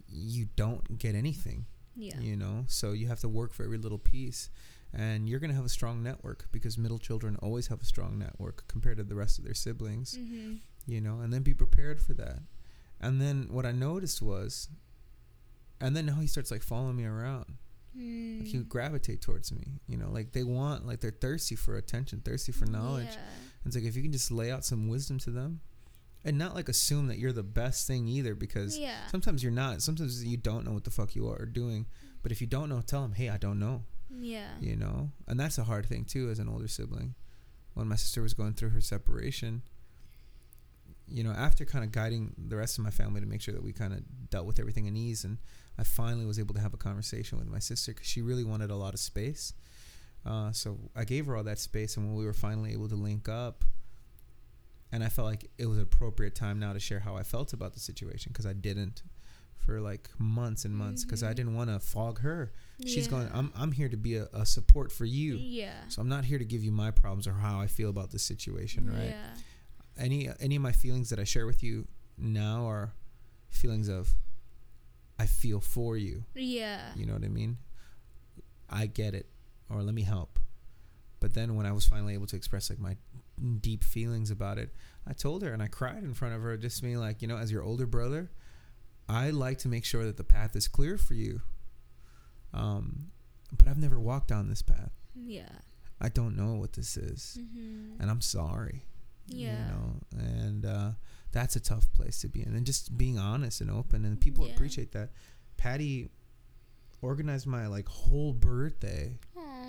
[0.08, 1.66] you don't get anything.
[1.96, 4.50] yeah, You know, so you have to work for every little piece.
[4.94, 8.68] And you're gonna have a strong network because middle children always have a strong network
[8.68, 10.56] compared to the rest of their siblings mm-hmm.
[10.86, 12.40] You know, and then be prepared for that.
[13.00, 14.68] And then what I noticed was,
[15.80, 17.58] and then now he starts like following me around.
[17.96, 18.58] Like he Hmm.
[18.60, 22.52] would gravitate towards me, you know, like they want, like they're thirsty for attention, thirsty
[22.52, 23.08] for knowledge.
[23.12, 23.20] Yeah.
[23.66, 25.62] It's like if you can just lay out some wisdom to them,
[26.24, 29.08] and not like assume that you're the best thing either, because yeah.
[29.08, 29.82] sometimes you're not.
[29.82, 31.86] Sometimes you don't know what the fuck you are doing.
[32.22, 33.84] But if you don't know, tell them, hey, I don't know
[34.20, 34.50] yeah.
[34.60, 37.14] you know and that's a hard thing too as an older sibling
[37.76, 39.62] when my sister was going through her separation
[41.12, 43.64] you know after kind of guiding the rest of my family to make sure that
[43.64, 45.38] we kind of dealt with everything in ease and
[45.78, 48.70] i finally was able to have a conversation with my sister because she really wanted
[48.70, 49.54] a lot of space
[50.26, 52.96] uh, so i gave her all that space and when we were finally able to
[52.96, 53.64] link up
[54.92, 57.54] and i felt like it was an appropriate time now to share how i felt
[57.54, 59.04] about the situation because i didn't
[59.58, 61.36] for like months and months because i Mhm.
[61.36, 62.52] didn't want to fog her
[62.86, 65.74] she's going i'm i'm here to be a, a support for you Yeah.
[65.90, 68.24] so i'm not here to give you my problems or how i feel about this
[68.24, 69.34] situation right Yeah.
[70.00, 71.88] Any any of my feelings that i share with you
[72.18, 72.94] now are
[73.50, 74.16] feelings of
[75.18, 76.24] i feel for you.
[76.36, 76.82] Yeah.
[76.96, 77.58] you know what i mean?
[78.70, 79.28] I get it
[79.70, 80.40] or let me help.
[81.20, 82.96] But then when i was finally able to express like my
[83.62, 84.70] deep feelings about it
[85.08, 87.38] i told her and i cried in front of her just being like you know
[87.38, 88.30] as your older brother
[89.08, 91.42] i like to make sure that the path is clear for you.
[92.54, 93.12] Um
[93.58, 94.92] but i've never walked down this path.
[95.16, 95.50] Yeah.
[96.02, 97.38] i don't know what this is.
[97.40, 98.02] Mm-hmm.
[98.02, 98.84] and i'm sorry
[99.30, 99.52] Yeah.
[99.52, 100.92] you know and uh,
[101.32, 104.46] that's a tough place to be in and just being honest and open and people
[104.48, 104.54] Yeah.
[104.54, 105.10] appreciate that
[105.58, 106.10] patty
[107.02, 109.66] organized my like whole birthday Aw.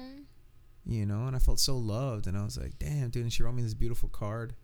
[0.87, 3.43] you know and i felt so loved and i was like damn dude and she
[3.43, 4.55] wrote me this beautiful card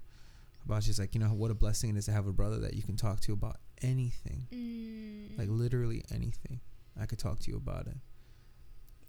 [0.64, 2.74] about she's like you know what a blessing it is to have a brother that
[2.74, 5.38] you can talk to about anything Mm.
[5.38, 6.60] like literally anything
[7.00, 7.96] i could talk to you about it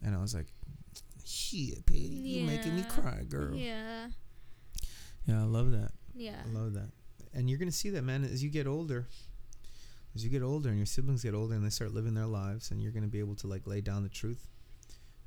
[0.03, 0.47] and i was like
[1.25, 4.07] shit patty you're making me cry girl Yeah.
[5.27, 6.41] Yeah i love that Yeah.
[6.43, 6.89] I love that.
[7.33, 9.07] And you're gonna see that, man, as you get older.
[10.15, 12.71] As you get older and your siblings get older and they start living their lives
[12.71, 14.47] and you're gonna be able to like lay down the truth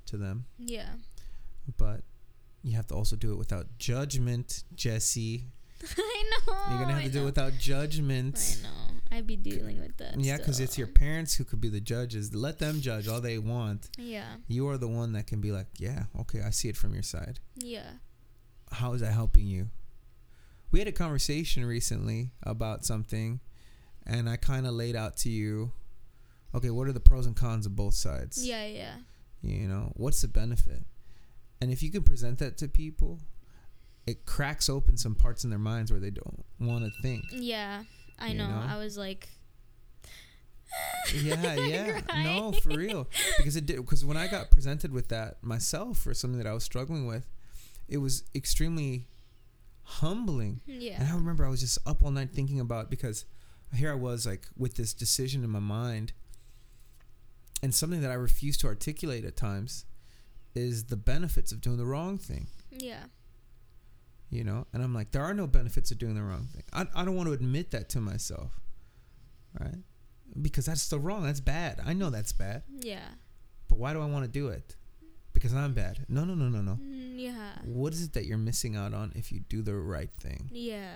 [0.07, 0.47] to them.
[0.59, 0.89] Yeah.
[1.77, 2.01] But
[2.65, 5.45] you have to also do it without judgment, Jesse.
[5.97, 6.55] I know.
[6.71, 8.59] You're gonna have Oh, I to do it without judgment.
[8.59, 9.17] I know.
[9.19, 10.19] I'd be dealing with that.
[10.19, 12.35] Yeah, because it's your parents who could be the judges.
[12.35, 13.91] Let them judge all they want.
[13.99, 14.37] Yeah.
[14.49, 17.03] You are the one that can be like, yeah, okay, I see it from your
[17.05, 17.39] side.
[17.57, 17.91] Yeah.
[18.73, 19.69] How is that helping you?
[20.71, 23.41] We had a conversation recently about something,
[24.07, 25.73] and I kind of laid out to you,
[26.55, 28.47] okay, what are the pros and cons of both sides?
[28.47, 28.67] Yeah.
[28.67, 28.95] Yeah.
[29.43, 30.83] You know, what's the benefit?
[31.61, 33.19] And if you can present that to people,
[34.07, 37.25] it cracks open some parts in their minds where they don't want to think.
[37.33, 37.85] Yeah.
[38.19, 38.49] I know.
[38.49, 38.67] know?
[38.69, 39.29] I was like.
[41.15, 42.01] yeah, yeah.
[42.23, 43.09] No, for real.
[43.39, 43.77] Because it did.
[43.77, 47.27] Because when I got presented with that myself for something that I was struggling with,
[47.89, 49.07] it was extremely
[49.91, 50.61] humbling.
[50.67, 51.01] Yeah.
[51.01, 53.25] And I remember I was just up all night thinking about because
[53.75, 56.13] here I was like with this decision in my mind,
[57.63, 59.85] and something that I refuse to articulate at times
[60.55, 62.49] is the benefits of doing the wrong thing.
[62.71, 63.05] Yeah.
[64.31, 66.63] You know, and I'm like, there are no benefits of doing the wrong thing.
[66.73, 68.61] I, I don't want to admit that to myself,
[69.59, 69.79] right?
[70.41, 71.25] Because that's still wrong.
[71.25, 71.81] That's bad.
[71.85, 72.63] I know that's bad.
[72.79, 73.09] Yeah.
[73.69, 74.77] But why do I want to do it?
[75.41, 76.05] Because I'm bad.
[76.09, 76.73] No, no, no, no, no.
[76.73, 77.53] Mm, Yeah.
[77.65, 80.51] What is it that you're missing out on if you do the right thing?
[80.53, 80.95] Yeah.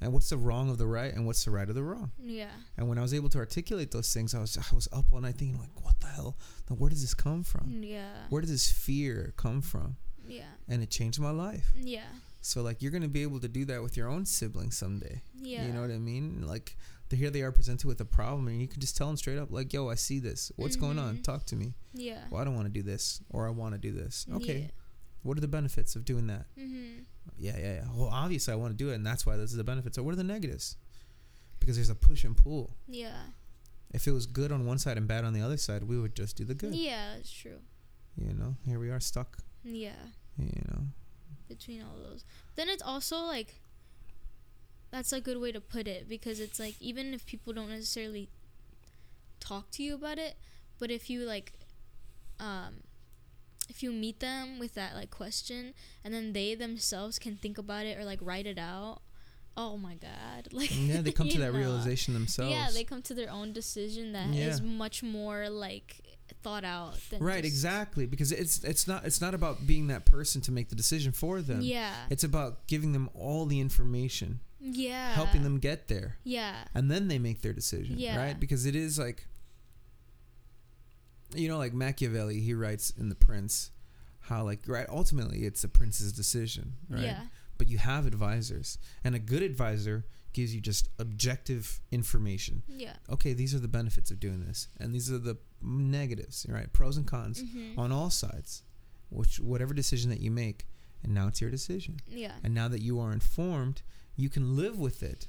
[0.00, 2.10] And what's the wrong of the right and what's the right of the wrong?
[2.20, 2.50] Yeah.
[2.76, 5.20] And when I was able to articulate those things, I was I was up all
[5.20, 6.36] night thinking like, what the hell?
[6.68, 7.82] Now, where does this come from?
[7.84, 8.26] Yeah.
[8.30, 9.96] Where does this fear come from?
[10.26, 10.50] Yeah.
[10.68, 11.72] And it changed my life.
[11.76, 12.08] Yeah.
[12.40, 15.22] So like you're gonna be able to do that with your own siblings someday.
[15.40, 15.66] Yeah.
[15.66, 16.44] You know what I mean?
[16.46, 16.76] Like
[17.16, 19.50] here they are presented with a problem and you can just tell them straight up
[19.50, 20.50] like, yo, I see this.
[20.56, 21.18] What's going on?
[21.18, 21.24] Mhm.
[21.24, 21.74] Talk to me.
[21.94, 22.24] Yeah.
[22.30, 24.26] Well, I don't want to do this or I want to do this.
[24.32, 24.60] Okay.
[24.62, 24.70] Yeah.
[25.22, 26.46] What are the benefits of doing that?
[26.56, 27.04] Mhm.
[27.38, 27.88] Yeah, yeah, yeah.
[27.94, 29.94] Well, obviously I want to do it, and that's why this is the benefits.
[29.96, 30.76] So what are the negatives?
[31.60, 32.76] Because there's a push and pull.
[32.88, 33.30] Yeah.
[33.92, 36.16] If it was good on one side and bad on the other side, we would
[36.16, 36.74] just do the good.
[36.74, 37.14] Yeah.
[37.16, 37.60] It's true.
[38.16, 39.38] You know, here we are stuck.
[39.62, 39.94] Yeah.
[40.38, 40.88] You know,
[41.48, 42.24] Between all those,
[42.56, 43.61] then it's also like.
[44.92, 48.28] That's a good way to put it because it's like even if people don't necessarily
[49.40, 50.34] talk to you about it,
[50.78, 51.52] but if you like,
[52.38, 52.82] um,
[53.68, 55.72] if you meet them with that like question
[56.04, 58.98] and then they themselves can think about it or like write it out,
[59.56, 61.58] oh my god, like yeah, they come to that know.
[61.58, 62.52] realization themselves.
[62.52, 64.66] Yeah, they come to their own decision that is Yeah.
[64.66, 66.00] much more like
[66.42, 66.98] thought out.
[67.10, 68.04] Than right, exactly.
[68.06, 71.40] Because it's it's not it's not about being that person to make the decision for
[71.40, 71.62] them.
[71.62, 71.94] Yeah.
[72.10, 75.12] It's about giving them all the information, yeah.
[75.14, 76.64] helping them get there, Yeah.
[76.74, 77.98] and then they make their decision.
[77.98, 78.16] Yeah.
[78.16, 78.38] Right?
[78.40, 79.26] Because it is like,
[81.34, 83.70] you know, like Machiavelli, he writes in The Prince,
[84.26, 87.02] how like right ultimately it's the prince's decision, right?
[87.02, 87.20] Yeah.
[87.58, 92.62] But you have advisors, and a good advisor gives you just objective information.
[92.68, 92.94] Yeah.
[93.10, 96.72] Okay, these are the benefits of doing this, and these are the negatives, right?
[96.72, 97.76] Pros and cons Mhm.
[97.76, 98.62] on all sides,
[99.10, 100.66] which whatever decision that you make,
[101.02, 101.98] and now it's your decision.
[102.08, 102.34] Yeah.
[102.42, 103.82] And now that you are informed,
[104.16, 105.26] you can live with it,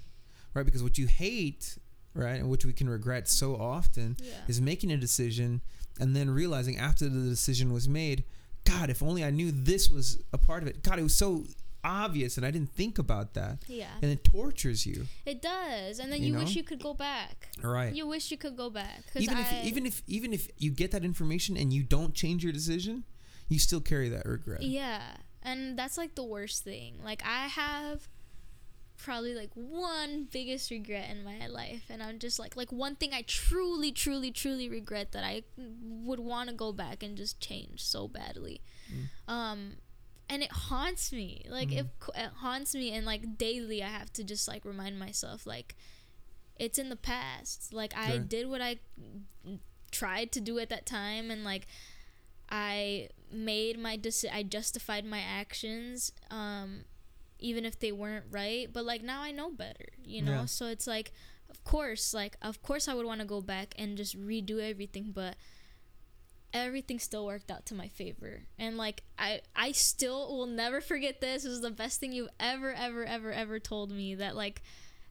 [0.53, 0.65] right?
[0.65, 1.77] Because what you hate,
[2.13, 4.33] right, and which we can regret so often, Yeah.
[4.47, 5.61] is making a decision
[5.99, 8.23] and then realizing after the decision was made,
[8.65, 10.83] God, if only I knew this was a part of it.
[10.83, 11.45] God, it was so
[11.83, 13.63] obvious and I didn't think about that.
[13.67, 13.89] Yeah.
[14.01, 17.49] And it tortures you, It does, and then You you, wish you could go back.
[17.61, 17.93] right?
[17.93, 19.03] You wish you could go back.
[19.15, 22.53] Even if even if even if you get that information and you don't change your
[22.53, 23.03] decision,
[23.49, 24.61] you still carry that regret.
[24.63, 25.01] Yeah,
[25.41, 26.99] and that's like the worst thing.
[27.03, 28.07] Like I have
[29.03, 33.11] probably like one biggest regret in my life and I'm just like like one thing
[33.13, 37.83] I truly truly truly regret that I would want to go back and just change
[37.83, 38.61] so badly.
[38.91, 39.31] Mm.
[39.33, 39.71] Um
[40.29, 41.45] and it haunts me.
[41.49, 41.79] Like Mhm.
[41.79, 45.75] it, it haunts me and like daily I have to just like remind myself like
[46.57, 47.73] it's in the past.
[47.73, 48.29] Like I Right.
[48.29, 48.79] did what I
[49.91, 51.67] tried to do at that time and like
[52.49, 56.85] I made my deci- I justified my actions um
[57.43, 60.31] even if they weren't right but like now I know better you know?
[60.31, 60.45] Yeah.
[60.45, 61.11] so it's like
[61.49, 65.11] of course like of course I would want to go back and just redo everything
[65.13, 65.35] but
[66.53, 68.43] everything still worked out to my favor.
[68.59, 71.43] And like I I still will never forget this.
[71.43, 74.61] This is the best thing you've ever ever ever ever told me that like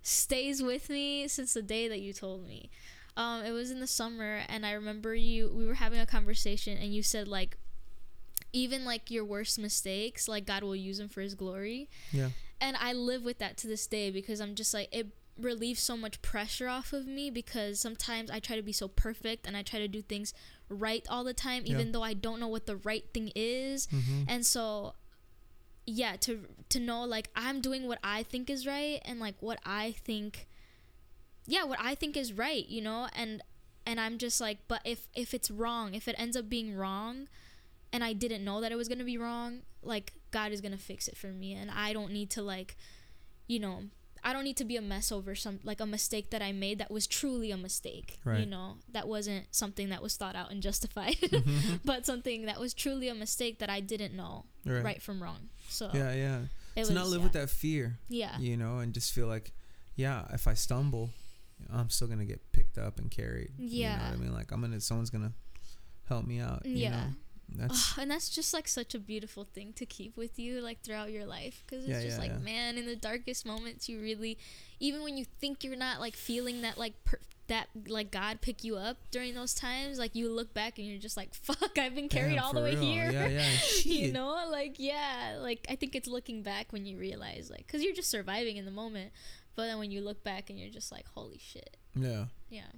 [0.03, 2.71] stays with me since the day that you told me.
[3.17, 6.79] Um, it was in the summer and i remember you we were having a conversation
[6.79, 7.59] and you said like
[8.53, 12.31] even like your worst mistakes like god will use them for his glory Yeah.
[12.61, 15.07] and i live with that to this day because i'm just like it
[15.39, 19.47] relieves so much pressure off of me because sometimes i try to be so perfect
[19.47, 20.35] and i try to do things
[20.69, 21.75] right all the time Yeah.
[21.75, 24.25] even though i don't know what the right thing is Mm-hmm.
[24.29, 24.95] and so
[25.87, 29.59] yeah to to know like i'm doing what i think is right and like what
[29.67, 30.47] i think
[31.47, 33.43] yeah what i think is right you know and
[33.87, 37.27] and i'm just like but if if it's wrong if it ends up being wrong
[37.93, 40.73] and i didn't know that it was going to be wrong like god is going
[40.73, 42.77] to fix it for me and i don't need to like
[43.47, 43.83] you know
[44.25, 46.79] I don't need to be a mess over some like a mistake that I made
[46.79, 48.21] that was truly a mistake.
[48.25, 48.39] Right.
[48.39, 51.17] you know, that wasn't something that was thought out and justified,
[51.85, 54.85] but something that was truly a mistake that I didn't know right.
[54.85, 55.49] right, from wrong.
[55.69, 56.39] So Yeah, yeah.
[56.77, 57.25] it to not live yeah.
[57.25, 58.39] with that fear, Yeah.
[58.39, 59.51] you know, and just feel like,
[59.97, 61.11] yeah, if I stumble,
[61.73, 63.51] I'm still gonna get picked up and carried.
[63.59, 64.05] You know Yeah.
[64.11, 64.33] what I mean?
[64.33, 65.33] Like I'm gonna, someone's gonna
[66.09, 66.65] help me out.
[66.65, 66.91] You Yeah.
[66.91, 67.07] Know?
[67.57, 71.11] That's and that's just like such a beautiful thing to keep with you like throughout
[71.11, 72.39] your life because it's Yeah, just yeah, like yeah.
[72.39, 74.39] man in the darkest moments you really
[74.81, 78.63] even when you think you're not like feeling that like per- that like god pick
[78.65, 81.95] you up during those times like you look back and you're just like fuck i've
[81.95, 82.83] been carried Damn, all the way real.
[82.83, 83.49] here Yeah, yeah.
[83.83, 87.83] you know like yeah like i think it's looking back when you realize like because
[87.83, 89.11] you're just surviving in the moment
[89.57, 92.27] but then when you look back and you're just like holy shit Yeah.
[92.49, 92.71] yeah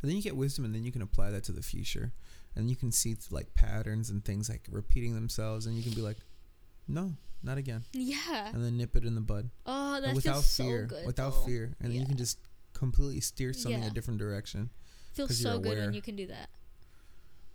[0.00, 2.12] And then you get wisdom, and then you can apply that to the future,
[2.56, 6.00] and you can see like patterns and things like repeating themselves, and you can be
[6.00, 6.16] like,
[6.88, 10.32] no, not again, yeah and then nip it in the bud oh And that without
[10.42, 11.40] feels fear, so good without though.
[11.46, 12.38] fear, and then you can just
[12.72, 13.88] completely steer something Yeah.
[13.88, 14.70] a different direction.
[15.14, 16.48] Feels so good when you can do that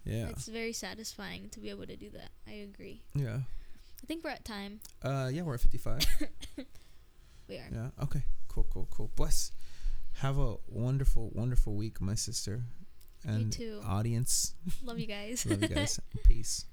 [0.04, 2.32] Yeah, It's very satisfying to be able to do that.
[2.48, 3.02] I agree.
[3.14, 3.38] yeah,
[4.04, 4.80] I think we're at time.
[5.04, 5.42] uh, yeah.
[5.44, 6.06] We're at fifty-five.
[7.48, 7.68] We are.
[7.72, 7.90] yeah.
[8.04, 8.24] Okay.
[8.48, 8.66] Cool.
[8.74, 8.88] Cool.
[8.92, 9.12] Cool.
[9.16, 9.52] Bless.
[10.14, 12.64] Have a wonderful, wonderful week, my sister,
[13.26, 13.82] and too.
[13.86, 14.56] audience.
[14.84, 15.46] Love you guys.
[15.46, 16.00] Love you guys.
[16.24, 16.66] Peace.